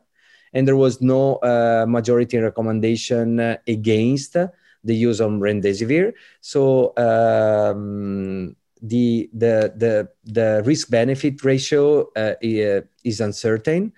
[0.53, 1.41] and there was no
[1.89, 4.37] majority recommendation against
[4.85, 6.13] the use of remdesivir.
[6.43, 12.11] So um, the the the the risk benefit ratio
[12.43, 13.95] is uncertain,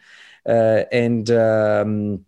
[0.46, 2.24] and um,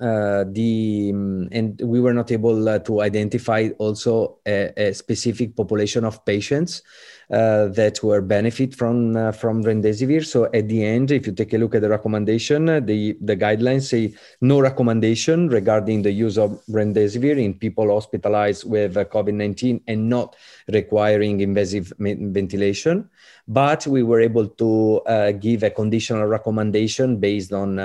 [0.00, 5.54] uh, the um, and we were not able uh, to identify also a, a, specific
[5.54, 6.82] population of patients
[7.30, 10.24] uh, that were benefit from uh, from remdesivir.
[10.24, 13.36] So at the end, if you take a look at the recommendation, uh, the the
[13.36, 19.82] guidelines say no recommendation regarding the use of remdesivir in people hospitalized with uh, COVID-19
[19.86, 20.34] and not
[20.68, 23.10] requiring invasive ventilation.
[23.48, 25.02] But we were able to
[25.40, 27.80] give a conditional recommendation based on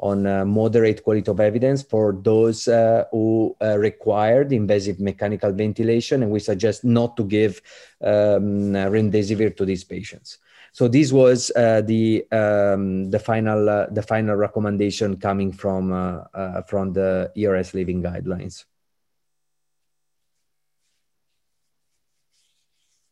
[0.00, 6.22] on uh, moderate quality of evidence for those uh, who uh, required invasive mechanical ventilation,
[6.22, 7.60] and we suggest not to give
[8.02, 10.38] um, remdesivir to these patients.
[10.72, 16.62] So this was uh, the um, the final uh, the final recommendation coming from uh,
[16.62, 18.64] from the ERS living guidelines.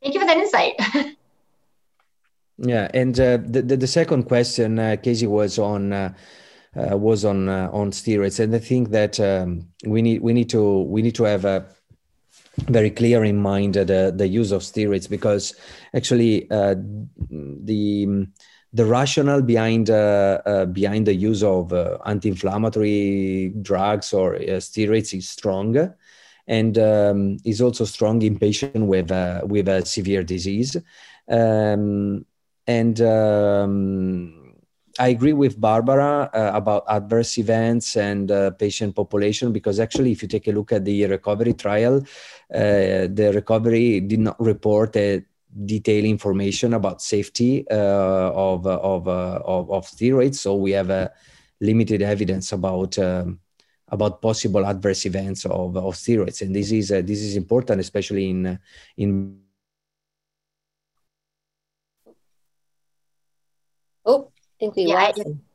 [0.02, 0.74] Thank you for that insight.
[2.58, 6.14] yeah, and the, the, the second question, Casey, was on
[6.76, 10.50] uh, was on uh, on steroids, and I think that um, we need we need
[10.50, 11.66] to we need to have a
[12.68, 15.54] very clear in mind the the use of steroids because
[15.94, 16.74] actually uh,
[17.28, 18.26] the
[18.72, 25.28] the rationale behind uh, uh, behind the use of uh, anti-inflammatory drugs or steroids is
[25.28, 25.94] strong,
[26.46, 29.10] and um, is also strong in patients with
[29.44, 30.76] with a severe disease,
[31.28, 32.26] um,
[32.66, 34.45] and um,
[34.98, 40.22] I agree with Barbara uh, about adverse events and uh, patient population because actually, if
[40.22, 41.98] you take a look at the recovery trial,
[42.54, 45.22] uh, the recovery did not report a
[45.64, 50.36] detailed information about safety uh, of, of, uh, of, of steroids.
[50.36, 51.12] So we have a
[51.60, 53.40] limited evidence about um,
[53.88, 58.58] about possible adverse events of, of steroids, and this is this is important, especially in
[58.96, 59.45] in.
[64.58, 65.12] Think we yeah, I,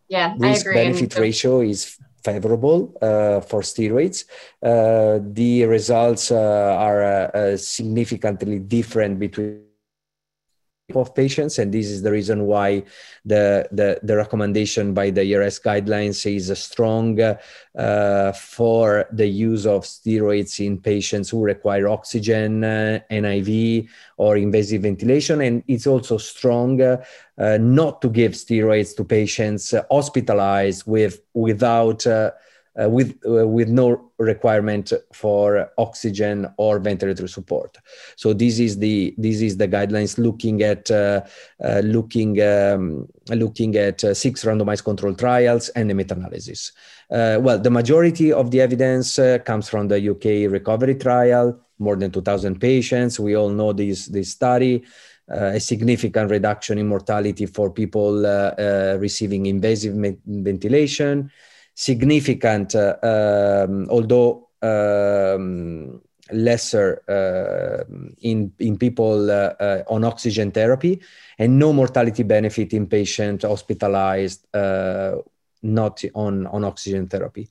[0.08, 4.26] yeah, risk benefit ratio is favorable uh, for steroids.
[4.62, 7.04] Uh, the results uh, are
[7.36, 9.71] uh, significantly different between
[10.96, 12.84] of patients and this is the reason why
[13.26, 19.84] the the, the recommendation by the ERS guidelines is strong uh, for the use of
[19.84, 23.88] steroids in patients who require oxygen uh, NIV
[24.18, 25.42] or invasive ventilation.
[25.42, 26.98] And it's also strong uh,
[27.38, 32.06] not to give steroids to patients hospitalized with without
[32.80, 37.78] uh, uh, with uh, with no requirement for oxygen or ventilator support.
[38.16, 41.22] So this is the this is the guidelines looking at uh,
[41.64, 46.72] uh looking um, looking at uh, six randomized control trials and a meta-analysis.
[47.12, 52.10] Uh, well, the majority of the evidence comes from the UK recovery trial, more than
[52.10, 53.20] 2,000 patients.
[53.20, 54.84] We all know this this study.
[55.32, 58.24] a significant reduction in mortality for people
[59.00, 59.96] receiving invasive
[60.26, 61.32] ventilation,
[61.82, 66.00] significant, uh, um, although um,
[66.32, 67.84] lesser uh,
[68.22, 71.02] in in people uh, uh, on oxygen therapy,
[71.40, 75.16] and no mortality benefit in patients hospitalized uh,
[75.64, 77.50] not on on oxygen therapy.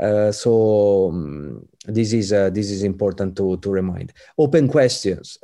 [0.00, 4.12] Uh, so um, this is uh, this is important to to remind.
[4.38, 5.38] Open questions.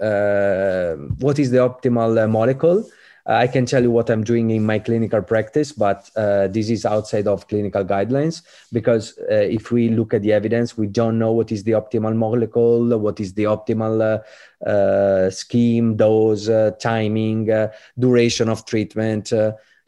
[1.19, 2.85] what is the optimal molecule?
[3.27, 6.87] I can tell you what I'm doing in my clinical practice, but uh, this is
[6.87, 8.43] outside of clinical guidelines
[8.73, 12.17] because uh, if we look at the evidence, we don't know what is the optimal
[12.17, 17.69] molecule, what is the optimal uh, uh scheme, dose, uh, timing, uh,
[17.99, 19.33] duration of treatment,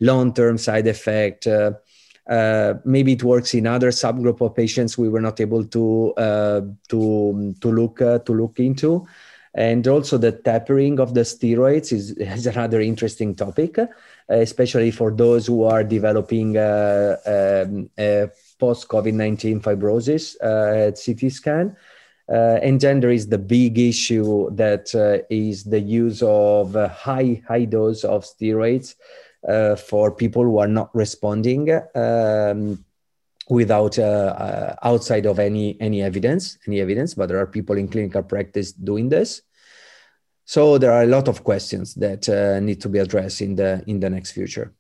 [0.01, 1.47] long-term side effect.
[2.85, 6.13] maybe it works in other subgroup of patients we were not able to
[6.89, 9.07] to to look to look into
[9.55, 13.87] and also the tapering of the steroids is, is another interesting topic, uh,
[14.29, 17.91] especially for those who are developing uh, um,
[18.59, 21.77] post COVID 19 fibrosis uh, at CT scan.
[22.29, 27.43] Uh, and then there is the big issue that uh, is the use of high
[27.47, 28.95] high dose of steroids
[29.49, 32.83] uh, for people who are not responding um,
[33.53, 37.87] without uh, uh, outside of any any evidence any evidence but there are people in
[37.87, 39.43] clinical practice doing this.
[40.45, 43.85] So there are a lot of questions that uh, need to be addressed in the
[43.87, 44.73] in the next future.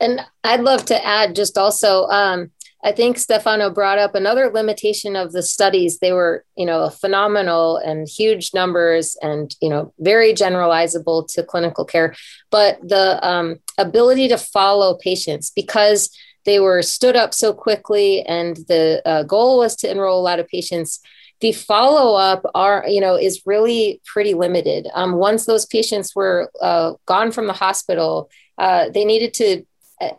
[0.00, 2.50] And i'd love to add just also um,
[2.82, 5.98] i think stefano brought up another limitation of the studies.
[5.98, 11.84] They were you know phenomenal and huge numbers and you know very generalizable to clinical
[11.84, 12.14] care.
[12.50, 16.10] But the um, ability to follow patients because
[16.44, 20.38] they were stood up so quickly and the uh, goal was to enroll a lot
[20.38, 21.00] of patients.
[21.40, 24.86] The follow up are you know is really pretty limited.
[24.94, 28.30] Um, once those patients were uh, gone from the hospital
[28.60, 29.64] uh, they needed to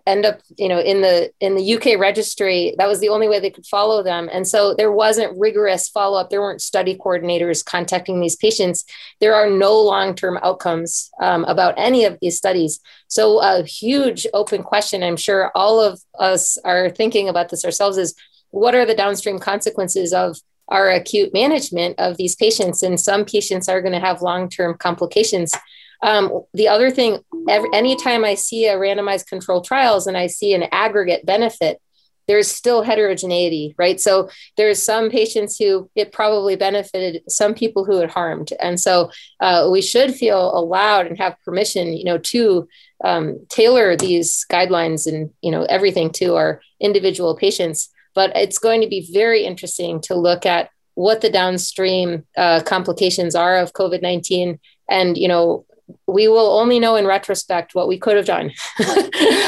[0.06, 3.40] end up you know in the in the uk registry that was the only way
[3.40, 4.30] they could follow them.
[4.32, 6.30] And so there wasn't rigorous follow-up.
[6.30, 8.86] There weren't study coordinators contacting these patients.
[9.20, 12.80] There are no long-term outcomes um, about any of these studies.
[13.08, 17.98] So a huge open question i'm sure all of us are thinking about this ourselves
[17.98, 18.16] is
[18.52, 20.38] what are the downstream consequences of
[20.72, 22.82] our acute management of these patients?
[22.82, 25.54] And some patients are going to have long-term complications
[26.02, 30.54] um, the other thing, every, anytime I see a randomized control trials and I see
[30.54, 31.80] an aggregate benefit,
[32.28, 34.00] there's still heterogeneity, right?
[34.00, 39.12] So there's some patients who it probably benefited, some people who it harmed, and so
[39.42, 42.68] uh, we should feel allowed and have permission, you know, to
[43.04, 47.90] um, tailor these guidelines and you know everything to our individual patients.
[48.14, 53.36] But it's going to be very interesting to look at what the downstream uh, complications
[53.36, 55.66] are of COVID nineteen, and you know
[56.08, 58.52] we will only know in retrospect what we could have done.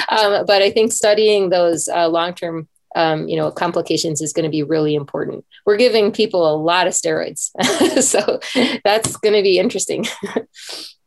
[0.10, 4.44] um, but I think studying those uh, long term um, you know complications is going
[4.44, 5.46] to be really important.
[5.66, 7.52] We're giving people a lot of steroids.
[8.04, 8.40] So
[8.84, 10.06] that's going to be interesting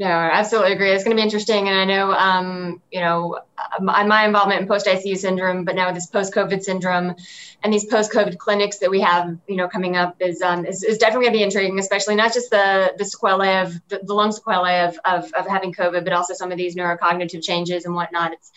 [0.00, 0.90] No, I absolutely agree.
[0.90, 3.38] It's going to be interesting, and I know, um, you know,
[3.80, 7.14] my, my involvement in post ICU syndrome, but now this post COVID syndrome,
[7.62, 10.82] and these post COVID clinics that we have, you know, coming up is um, is,
[10.82, 14.14] is definitely going to be intriguing, especially not just the the sequelae of the, the
[14.14, 17.94] lung sequelae of, of of having COVID, but also some of these neurocognitive changes and
[17.94, 18.32] whatnot.
[18.32, 18.50] It's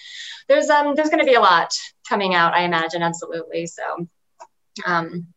[0.48, 1.70] there's um there's going to be a lot
[2.08, 3.68] coming out, I imagine, absolutely.
[3.68, 4.08] So.
[4.86, 5.28] Um,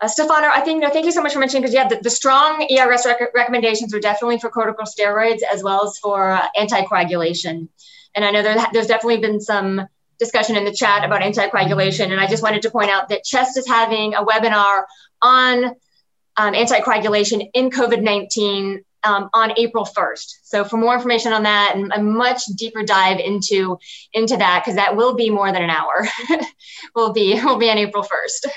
[0.00, 2.10] uh, Stefano, I think, no, thank you so much for mentioning, because yeah, the, the
[2.10, 7.68] strong ERS rec- recommendations are definitely for corticosteroids as well as for uh, anticoagulation.
[8.14, 9.86] And I know there, there's definitely been some
[10.18, 12.10] discussion in the chat about anticoagulation.
[12.10, 14.84] And I just wanted to point out that CHEST is having a webinar
[15.22, 15.64] on
[16.36, 20.40] um, anticoagulation in COVID 19 um, on April 1st.
[20.42, 23.78] So for more information on that and a much deeper dive into
[24.12, 26.06] into that, because that will be more than an hour,
[26.94, 28.50] will be will be on April 1st.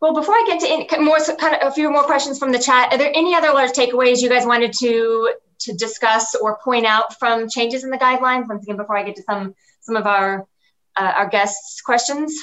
[0.00, 2.58] Well, before I get to in, more, kind of a few more questions from the
[2.58, 6.86] chat, are there any other large takeaways you guys wanted to to discuss or point
[6.86, 8.48] out from changes in the guidelines?
[8.48, 10.46] Once again, before I get to some some of our
[10.96, 12.34] uh, our guests' questions.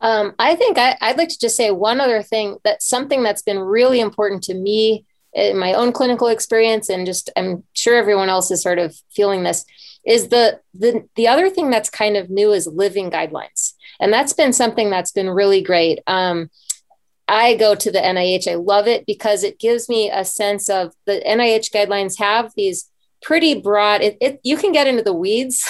[0.00, 3.42] Um, I think I, I'd like to just say one other thing that something that's
[3.42, 8.28] been really important to me in my own clinical experience, and just I'm sure everyone
[8.28, 9.64] else is sort of feeling this,
[10.06, 13.74] is the the the other thing that's kind of new is living guidelines.
[14.00, 16.00] And that's been something that's been really great.
[16.06, 16.50] Um,
[17.28, 18.48] I go to the NIH.
[18.48, 22.88] I love it because it gives me a sense of the NIH guidelines have these
[23.22, 25.68] pretty broad it, it, you can get into the weeds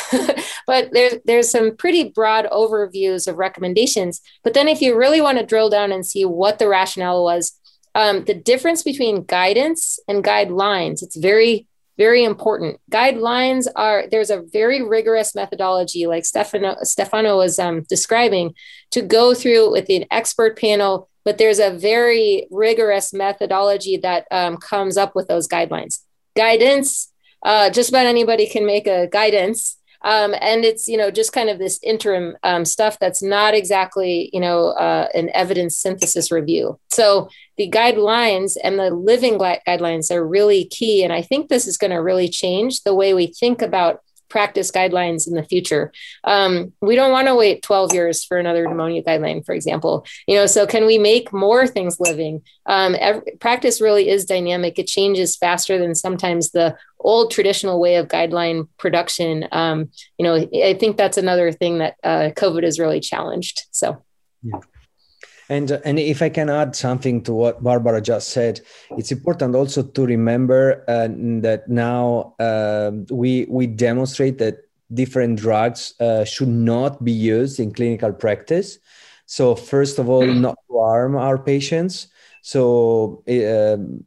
[0.67, 5.39] but there's there's some pretty broad overviews of recommendations but then if you really want
[5.39, 7.59] to drill down and see what the rationale was
[7.95, 11.67] um, the difference between guidance and guidelines it's very
[11.99, 12.81] very important.
[12.91, 18.55] Guidelines are there's a very rigorous methodology, like Stefano Stefano was um, describing,
[18.91, 21.09] to go through with an expert panel.
[21.25, 26.01] But there's a very rigorous methodology that um, comes up with those guidelines.
[26.37, 29.77] Guidance, uh, just about anybody can make a guidance,
[30.07, 34.31] um, and it's you know just kind of this interim um, stuff that's not exactly
[34.33, 36.79] you know uh, an evidence synthesis review.
[36.91, 41.03] So the guidelines and the living guidelines are really key.
[41.03, 44.71] And i think this is going to really change the way we think about practice
[44.71, 45.93] guidelines in the future.
[46.25, 50.07] Um, we don't want to wait 12 years for another pneumonia guideline, for example.
[50.27, 52.43] You know, so can we make more things living?
[52.67, 54.79] Um, every, practice really is dynamic.
[54.79, 59.47] It changes faster than sometimes the old traditional way of guideline production.
[59.53, 63.67] Um, you know, I think that's another thing that uh, COVID has really challenged.
[63.71, 64.03] So.
[64.43, 64.61] Yeah.
[65.49, 69.83] And, and if I can add something to what Barbara just said, it's important also
[69.83, 71.09] to remember uh,
[71.43, 77.73] that now uh, we, we demonstrate that different drugs uh, should not be used in
[77.73, 78.79] clinical practice.
[79.27, 82.09] So, first of all, not to harm our patients.
[82.43, 84.05] So, um,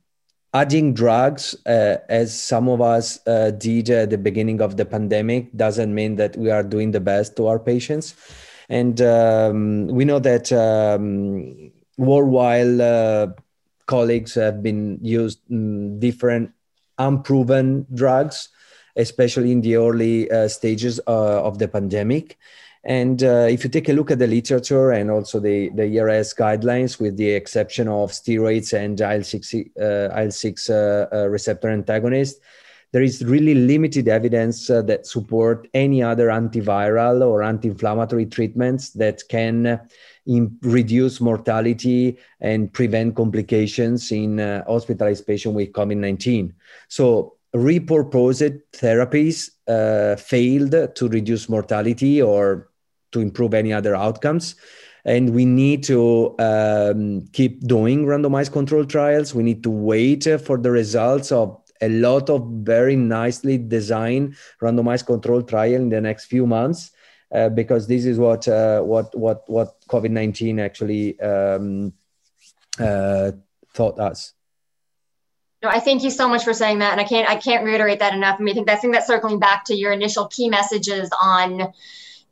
[0.54, 5.56] adding drugs, uh, as some of us uh, did at the beginning of the pandemic,
[5.56, 8.16] doesn't mean that we are doing the best to our patients
[8.70, 13.28] and um, we know that um, worldwide uh,
[13.88, 16.52] colleagues have been used mm, different
[17.00, 18.50] unproven drugs,
[18.96, 22.38] especially in the early uh, stages uh, of the pandemic.
[22.84, 26.34] And uh, if you take a look at the literature and also the, the ERS
[26.34, 32.40] guidelines, with the exception of steroids and IL 6, uh, IL 6 uh, receptor antagonists,
[32.92, 39.22] there is really limited evidence uh, that support any other antiviral or anti-inflammatory treatments that
[39.30, 39.78] can uh,
[40.26, 46.54] in, reduce mortality and prevent complications in uh, hospitalized patients with COVID-19.
[46.88, 52.70] So repurposed therapies uh, failed to reduce mortality or
[53.12, 54.56] to improve any other outcomes.
[55.06, 59.34] And we need to um, keep doing randomized control trials.
[59.34, 65.06] We need to wait for the results of a lot of very nicely designed randomized
[65.06, 66.92] control trial in the next few months.
[67.32, 71.94] Uh, because this is what uh, what what what COVID nineteen actually um,
[72.80, 73.32] uh,
[73.76, 74.34] taught us.
[75.62, 78.00] No, I thank you so much for saying that, and I can't I can't reiterate
[78.00, 78.38] that enough.
[78.40, 81.72] I mean, I think that's think that's circling back to your initial key messages on,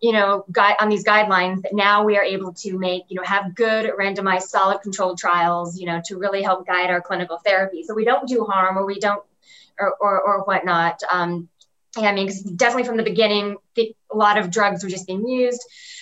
[0.01, 3.23] you know, guide on these guidelines that now we are able to make, you know,
[3.23, 7.83] have good randomized, solid controlled trials, you know, to really help guide our clinical therapy.
[7.83, 9.23] So we don't do harm or we don't
[9.80, 11.01] or or, whatnot.
[11.11, 11.49] Um,
[11.97, 15.28] yeah, I mean, definitely from the beginning, the, a lot of drugs were just being
[15.28, 15.61] used.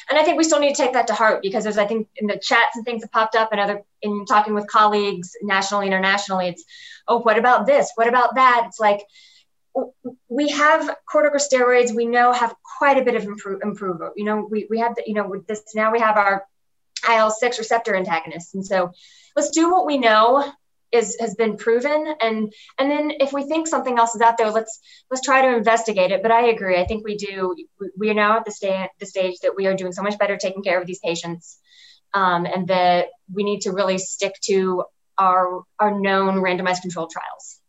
[0.09, 2.07] And I think we still need to take that to heart because there's, I think,
[2.17, 5.88] in the chats and things that popped up and other, in talking with colleagues nationally,
[5.88, 6.63] internationally, it's,
[7.07, 7.91] oh, what about this?
[7.95, 8.65] What about that?
[8.67, 9.01] It's like,
[10.30, 14.13] we have corticosteroids we know have quite a bit of improve, improvement.
[14.15, 16.45] You know, we, we have, the, you know, with this, now we have our
[17.09, 18.53] IL-6 receptor antagonists.
[18.53, 18.91] And so
[19.36, 20.51] let's do what we know
[20.95, 22.15] is has been proven.
[22.21, 24.79] And and then if we think something else is out there let's
[25.09, 26.21] let's try to investigate it.
[26.21, 26.79] But i agree.
[26.79, 27.55] I think we do
[27.97, 30.37] we are now at the stage the stage that we are doing so much better
[30.37, 31.59] taking care of these patients.
[32.13, 34.85] Um, and that we need to really stick to
[35.17, 37.59] our our known randomized controlled trials.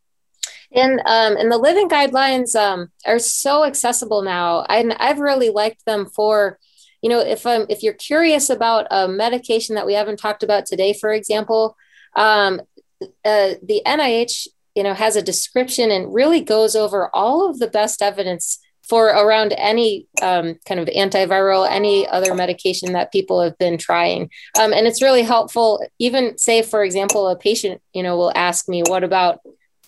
[0.73, 4.63] And um, and the living guidelines um, are so accessible now.
[4.63, 6.59] And i've really liked them for
[7.03, 10.67] you know if i'm if you're curious about a medication that we haven't talked about
[10.67, 11.77] today for example
[12.17, 12.61] um,
[13.03, 17.67] uh, the NIH, you know, has a description and really goes over all of the
[17.67, 23.59] best evidence for around any um, kind of antiviral, any other medication that people have
[23.59, 24.31] been trying.
[24.59, 25.85] Um, and it's really helpful.
[25.99, 29.41] Even say, for example, a patient, you know, will ask me, "What about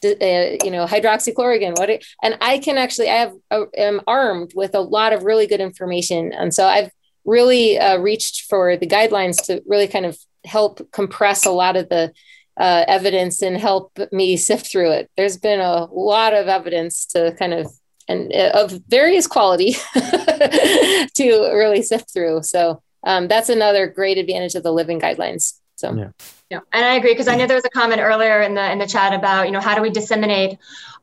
[0.05, 4.53] uh, you know hydroxychloroquine what it, and i can actually i have uh, am armed
[4.55, 6.93] with a lot of really good information and so i've
[7.25, 11.89] really uh, reached for the guidelines to really kind of help compress a lot of
[11.89, 12.13] the
[12.59, 15.11] uh, evidence and help me sift through it.
[15.17, 17.71] There's been a lot of evidence to kind of
[18.09, 22.43] and uh, of various quality to really sift through.
[22.43, 25.55] So um, that's another great advantage of the living guidelines.
[25.77, 26.11] So yeah,
[26.51, 26.61] yeah.
[26.73, 28.87] and I agree because I know there was a comment earlier in the in the
[28.87, 30.59] chat about you know how do we disseminate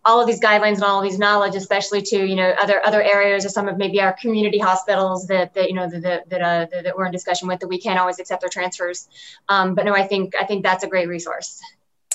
[0.05, 3.01] all of these guidelines and all of these knowledge, especially to you know other other
[3.01, 6.67] areas or some of maybe our community hospitals that, that you know that that, uh,
[6.71, 9.09] that, we're in discussion with that we can't always accept their transfers.
[9.49, 11.59] Um, but no, I think I think that's a great resource.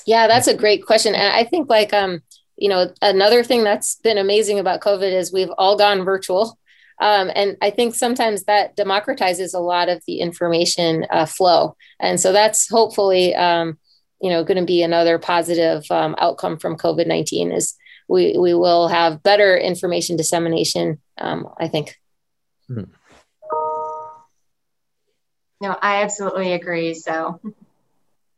[0.07, 2.23] Yeah, that's a great question, and I think like um
[2.57, 6.57] you know another thing that's been amazing about COVID is we've all gone virtual.
[7.01, 11.75] Um, and I think sometimes that democratizes a lot of the information uh, flow.
[11.99, 13.79] And so that's hopefully, um,
[14.21, 17.75] you know, going to be another positive um, outcome from COVID 19 is
[18.09, 21.97] we, we will have better information dissemination, um, I think.
[22.67, 22.85] Hmm.
[25.61, 26.95] No, I absolutely agree.
[26.95, 27.41] So,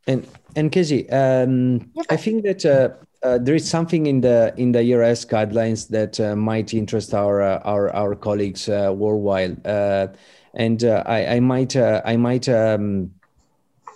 [0.05, 2.03] and and Casey, um, yeah.
[2.09, 2.89] I think that uh,
[3.25, 7.41] uh, there is something in the in the ERS guidelines that uh, might interest our
[7.41, 10.07] uh, our our colleagues uh, worldwide, uh,
[10.53, 13.11] and I, I might I might um,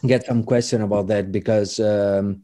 [0.05, 2.43] get some question about that because um,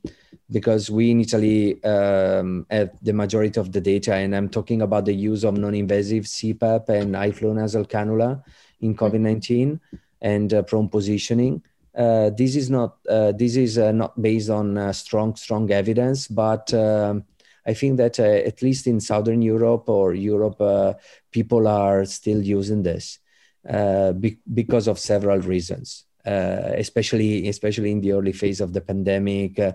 [0.51, 5.06] because we in Italy um, have the majority of the data, and I'm talking about
[5.06, 8.43] the use of non-invasive CPAP and high-flow nasal cannula
[8.82, 9.04] in mm-hmm.
[9.04, 9.80] COVID-19
[10.22, 11.62] and uh, prone positioning.
[11.95, 16.28] Uh, this is not uh, this is uh, not based on uh, strong strong evidence,
[16.28, 17.24] but um,
[17.66, 20.97] I think that uh, at least in Southern Europe or Europe,
[21.32, 23.20] people are still using this
[23.64, 26.06] be- because of several reasons.
[26.26, 29.74] Uh, especially especially in the early phase of the pandemic uh,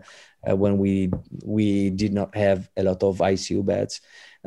[0.49, 1.11] uh, when we
[1.45, 4.01] we did not have a lot of ICU beds.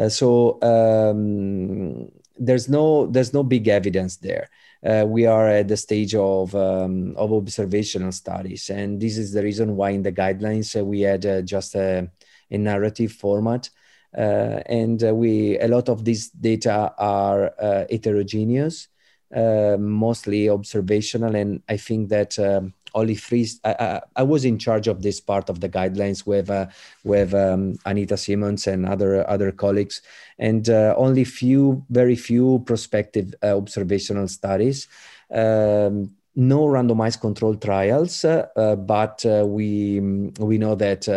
[0.10, 4.50] so um, there's no there's no big evidence there.
[4.84, 9.44] Uh, we are at the stage of um, of observational studies, and this is the
[9.44, 12.10] reason why in the guidelines uh, we had uh, just a,
[12.50, 13.70] a, narrative format,
[14.14, 17.54] and we a lot of these data are
[17.92, 18.88] heterogeneous.
[19.34, 21.36] Uh, mostly observational.
[21.38, 23.48] And I think that um, only three.
[23.64, 26.68] I, I, I, was in charge of this part of the guidelines with uh,
[27.06, 30.02] with um, Anita Simonds and other other colleagues,
[30.38, 34.90] and uh, only few, very few prospective uh, observational studies.
[35.34, 40.00] Um, no randomized controlled trials, uh, but we
[40.40, 41.08] we know that.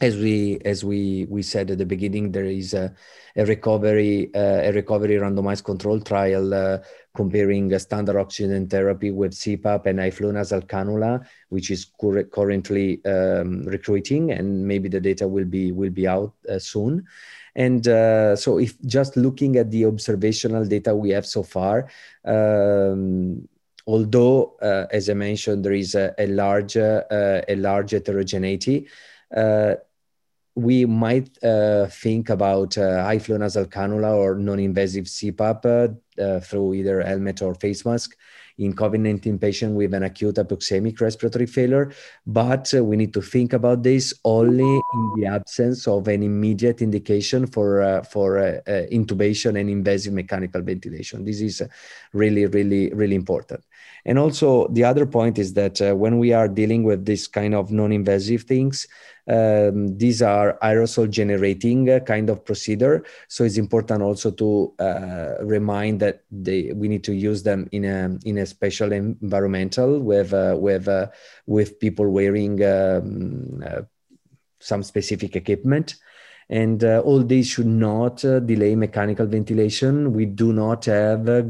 [0.00, 2.94] As we as we we said at the beginning, there is a,
[3.34, 6.78] a recovery uh, a recovery randomized control trial uh,
[7.16, 14.30] comparing standard oxygen therapy with CPAP and flow cannula, which is cur- currently um, recruiting,
[14.30, 17.04] and maybe the data will be will be out uh, soon.
[17.56, 21.88] And uh, so, if just looking at the observational data we have so far,
[22.24, 23.48] um,
[23.84, 27.02] although, uh, as I mentioned, there is a, a large uh,
[27.48, 28.86] a large heterogeneity.
[29.34, 29.74] Uh,
[30.58, 36.40] we might uh, think about uh, high flow nasal cannula or non-invasive CPAP uh, uh
[36.40, 38.16] through either helmet or face mask
[38.58, 41.92] in COVID-19 patient with an acute hypoxemic respiratory failure.
[42.26, 46.82] But uh, we need to think about this only in the absence of an immediate
[46.82, 51.24] indication for uh, for intubation and invasive mechanical ventilation.
[51.24, 51.62] This is
[52.12, 53.62] really, really, really important.
[54.04, 57.70] And also the other point is that when we are dealing with this kind of
[57.70, 58.88] non-invasive things,
[59.28, 63.04] um, these are aerosol generating uh, kind of procedure.
[63.28, 67.84] So it's important also to uh, remind that they, we need to use them in
[67.84, 71.08] a in a special environmental with uh, with uh,
[71.46, 73.82] with people wearing um, uh,
[74.60, 75.96] some specific equipment
[76.50, 80.12] and uh, all these should not uh, delay mechanical ventilation.
[80.12, 81.42] We do not have uh,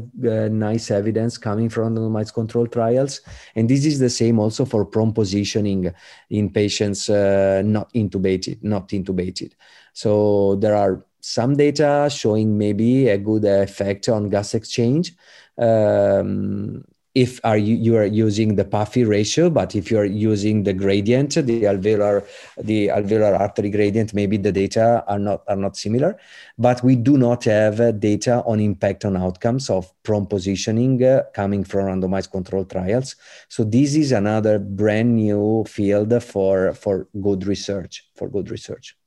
[0.49, 3.21] nice evidence coming from randomized control trials,
[3.55, 5.93] and this is the same also for prone positioning
[6.29, 9.53] in patients not intubated, not intubated.
[9.93, 15.15] So there are some data showing maybe a good effect on gas exchange.
[15.57, 16.85] Um,
[17.15, 20.73] if are you, you are using the Puffy ratio, but if you are using the
[20.73, 22.25] gradient, the alveolar,
[22.57, 26.19] the alveolar artery gradient, maybe the data are not are not similar.
[26.57, 31.23] But we do not have uh, data on impact on outcomes of prone positioning uh,
[31.33, 33.15] coming from randomized control trials.
[33.47, 38.05] So this is another brand new field for for good research.
[38.15, 38.98] For good research.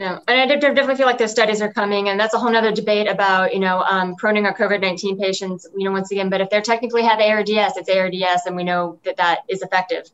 [0.00, 2.72] Yeah, and I definitely feel like those studies are coming, and that's a whole other
[2.72, 5.68] debate about you know um, proning our COVID nineteen patients.
[5.76, 8.98] You know, once again, but if they're technically have ARDS, it's ARDS, and we know
[9.04, 10.10] that that is effective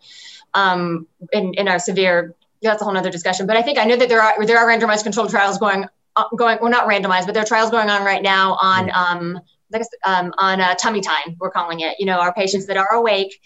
[0.55, 2.35] um, in in our severe.
[2.63, 3.47] That's a whole other discussion.
[3.47, 6.25] But I think I know that there are there are randomized controlled trials going uh,
[6.37, 6.59] going.
[6.61, 9.41] Well, not randomized, but there are trials going on right now on um,
[9.73, 11.37] I guess, um, on uh, tummy time.
[11.39, 11.95] We're calling it.
[12.01, 13.41] You know, our patients that are awake.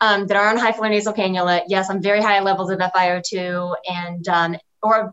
[0.00, 3.74] Um, that are on high flow nasal cannula, yes, on very high levels of FiO2
[3.90, 5.12] and um, or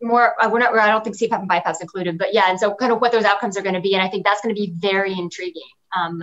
[0.00, 2.58] more uh, we're not i don't think cpap and BiPAP is included but yeah and
[2.58, 4.54] so kind of what those outcomes are going to be and i think that's going
[4.54, 5.62] to be very intriguing.
[5.96, 6.22] Um,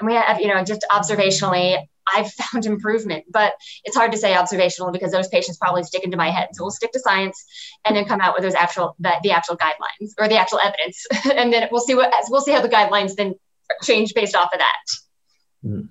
[0.00, 1.78] and we have you know just observationally
[2.14, 3.54] i've found improvement but
[3.84, 6.48] it's hard to say observational because those patients probably stick into my head.
[6.52, 7.44] So we'll stick to science
[7.84, 11.06] and then come out with those actual the, the actual guidelines or the actual evidence.
[11.34, 13.34] And then we'll see what we'll see how the guidelines then
[13.82, 14.82] change based off of that.
[15.64, 15.88] Mm.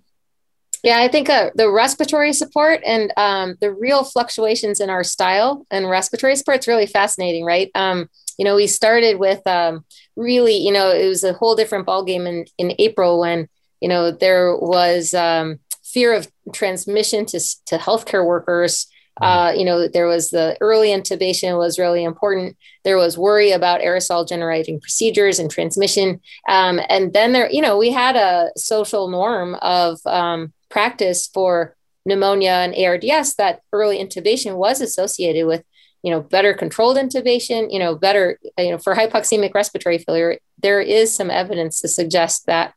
[0.83, 5.65] Yeah, I think uh, the respiratory support and um, the real fluctuations in our style
[5.71, 7.71] and respiratory support is really fascinating, right?
[7.73, 9.85] Um, you know, we started with um,
[10.17, 13.47] really, you know, it was a whole different ballgame in, in April when,
[13.79, 18.87] you know, there was um, fear of transmission to, to healthcare workers.
[19.21, 19.23] Mm-hmm.
[19.23, 22.57] Uh, you know, there was the early intubation was really important.
[22.83, 26.19] There was worry about aerosol generating procedures and transmission.
[26.49, 31.75] Um, and then there, you know, we had a social norm of, um, practice for
[32.03, 35.63] pneumonia and ARDS that early intubation was associated with
[36.01, 40.81] you know better controlled intubation you know better you know for hypoxemic respiratory failure there
[40.81, 42.73] is some evidence to suggest that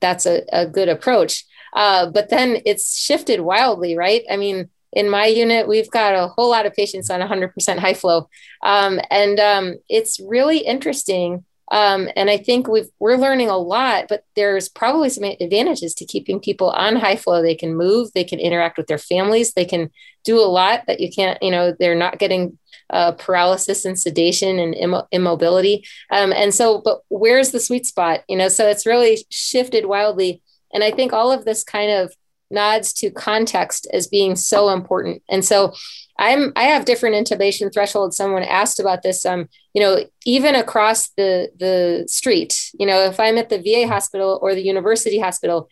[0.00, 1.44] that's a, a good approach.
[1.74, 4.22] Uh, but then it's shifted wildly right?
[4.30, 7.94] I mean in my unit we've got a whole lot of patients on 100% high
[7.94, 8.28] flow.
[8.62, 14.06] Um, and um, it's really interesting um, and I think we've, we're learning a lot,
[14.08, 17.42] but there's probably some advantages to keeping people on high flow.
[17.42, 19.90] They can move, they can interact with their families, they can
[20.24, 22.58] do a lot that you can't, you know, they're not getting
[22.90, 25.84] uh, paralysis and sedation and Im- immobility.
[26.10, 28.24] Um, and so, but where's the sweet spot?
[28.28, 30.42] You know, so it's really shifted wildly.
[30.72, 32.12] And I think all of this kind of
[32.50, 35.22] nods to context as being so important.
[35.28, 35.72] And so
[36.18, 38.16] I'm I have different intubation thresholds.
[38.16, 39.24] Someone asked about this.
[39.24, 43.88] Um, you know, even across the the street, you know, if I'm at the VA
[43.88, 45.68] hospital or the university hospital,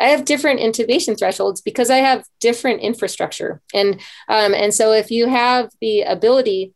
[0.00, 3.60] I have different intubation thresholds because I have different infrastructure.
[3.72, 6.72] And um, and so if you have the ability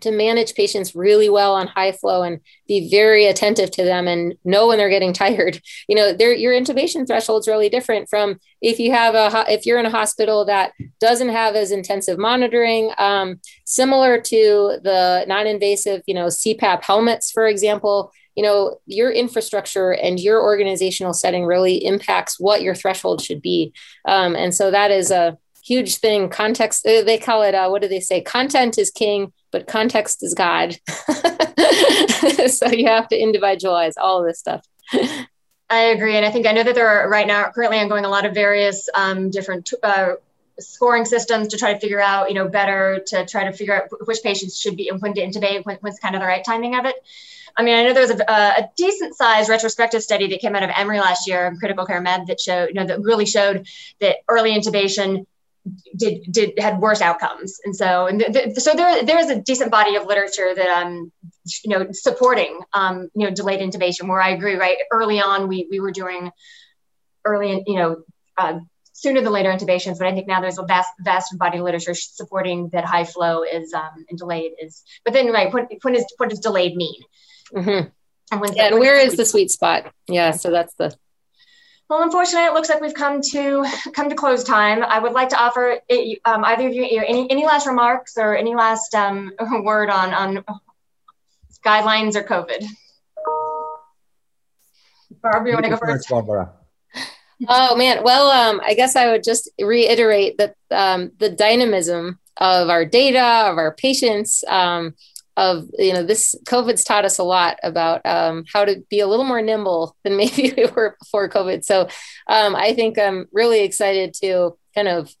[0.00, 4.34] to manage patients really well on high flow and be very attentive to them and
[4.44, 8.78] know when they're getting tired you know your intubation threshold is really different from if
[8.78, 13.40] you have a if you're in a hospital that doesn't have as intensive monitoring um,
[13.64, 20.20] similar to the non-invasive you know cpap helmets for example you know your infrastructure and
[20.20, 23.72] your organizational setting really impacts what your threshold should be
[24.06, 25.36] um, and so that is a
[25.68, 26.28] huge thing.
[26.28, 28.20] Context, they call it, uh, what do they say?
[28.20, 30.76] Content is king, but context is God.
[32.48, 34.66] so you have to individualize all of this stuff.
[35.70, 36.16] I agree.
[36.16, 38.34] And I think I know that there are right now currently ongoing a lot of
[38.34, 40.12] various um, different uh,
[40.58, 44.06] scoring systems to try to figure out, you know, better to try to figure out
[44.06, 46.74] which patients should be and when to intubate, when, when's kind of the right timing
[46.74, 46.96] of it.
[47.56, 50.62] I mean, I know there was a, a decent sized retrospective study that came out
[50.62, 53.66] of Emory last year, in critical care med, that showed, you know, that really showed
[54.00, 55.26] that early intubation
[55.96, 57.58] did did had worse outcomes.
[57.64, 61.12] And so and th- so there there is a decent body of literature that um
[61.64, 64.78] you know supporting um you know delayed intubation where i agree right?
[64.90, 66.30] Early on we we were doing
[67.24, 67.96] early and you know
[68.36, 68.58] uh,
[68.92, 71.94] sooner than later intubations but i think now there's a vast vast body of literature
[71.94, 76.04] supporting that high flow is um and delayed is but then right what, when is
[76.16, 77.00] what does delayed mean?
[77.54, 77.88] Mm-hmm.
[78.32, 79.92] and when yeah, and where is the sweet spot?
[80.08, 80.96] Yeah so that's the
[81.88, 83.64] well, unfortunately, it looks like we've come to
[83.94, 84.82] come to close time.
[84.82, 85.80] I would like to offer
[86.24, 89.32] um, either of you any any last remarks or any last um,
[89.62, 90.44] word on on
[91.64, 92.64] guidelines or COVID.
[95.22, 96.08] Barbara, you want to go first?
[96.08, 96.52] Barbara.
[97.48, 102.68] Oh man, well, um, I guess I would just reiterate that um, the dynamism of
[102.68, 104.94] our data, of our patients, um,
[105.38, 109.06] of you know this covid's taught us a lot about um, how to be a
[109.06, 111.64] little more nimble than maybe we were before covid.
[111.64, 111.88] So
[112.26, 115.14] um, i think i'm really excited to kind of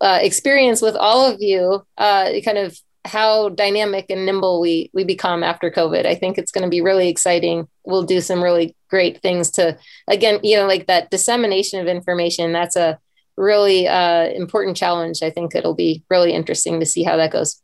[0.00, 5.04] uh, experience with all of you uh, kind of how dynamic and nimble we we
[5.04, 6.06] become after covid.
[6.06, 7.68] I think it's going to be really exciting.
[7.84, 12.52] We'll do some really great things to again you know like that dissemination of information
[12.52, 12.98] that's a
[13.36, 15.22] really uh, important challenge.
[15.22, 17.60] I think it'll be really interesting to see how that goes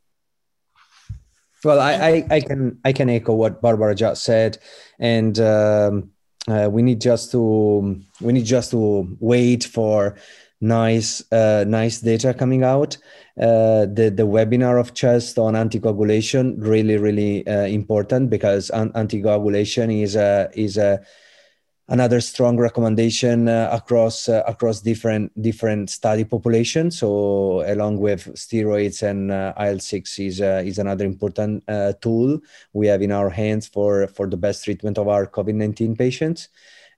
[1.63, 4.57] well, I, I, I, can I can echo what Barbara just said,
[4.99, 6.11] and um,
[6.47, 10.15] uh, we need just to we need just to wait for
[10.59, 12.97] nice uh, nice data coming out.
[13.39, 20.01] Uh, the the webinar of CHEST on anticoagulation really really uh, important because an- anticoagulation
[20.01, 21.01] is a is a
[21.91, 26.97] another strong recommendation uh, across uh, across different different study populations.
[26.97, 32.39] So along with steroids and uh, IL-6 is uh, is another important uh, tool
[32.73, 36.47] we have in our hands for for the best treatment of our COVID-19 patients.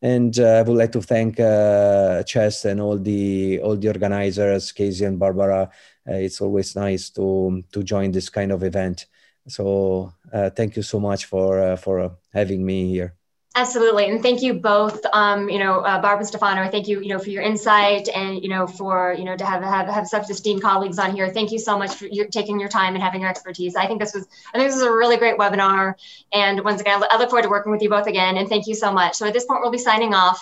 [0.01, 5.05] And uh, I would like to thank CHEST and all the all the organizers, Casey
[5.05, 5.69] and Barbara.
[6.05, 9.07] it's always nice to to join this kind of event.
[9.47, 10.13] So
[10.55, 13.22] thank you so much for for having me here.
[13.55, 15.05] Absolutely, and thank you both.
[15.13, 16.67] Um, you know, uh, Barb and Stefano.
[16.71, 17.01] Thank you.
[17.01, 20.07] You know, for your insight and you know for you know to have have have
[20.07, 21.29] such esteemed colleagues on here.
[21.29, 23.75] Thank you so much for your, taking your time and having your expertise.
[23.75, 25.93] I think this was I think this is a really great webinar.
[26.33, 28.37] And once again, I look forward to working with you both again.
[28.37, 29.13] And thank you so much.
[29.13, 30.41] So at this point, we'll be signing off.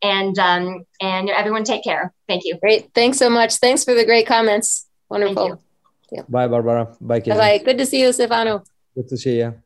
[0.00, 2.12] And um, and everyone, take care.
[2.28, 2.58] Thank you.
[2.58, 2.94] Great.
[2.94, 3.56] Thanks so much.
[3.56, 4.86] Thanks for the great comments.
[5.08, 5.60] Wonderful.
[6.12, 6.22] Yeah.
[6.28, 6.96] Bye, Barbara.
[7.00, 7.58] Bye, Bye.
[7.58, 8.62] Good to see you, Stefano.
[8.94, 9.62] Good to see you.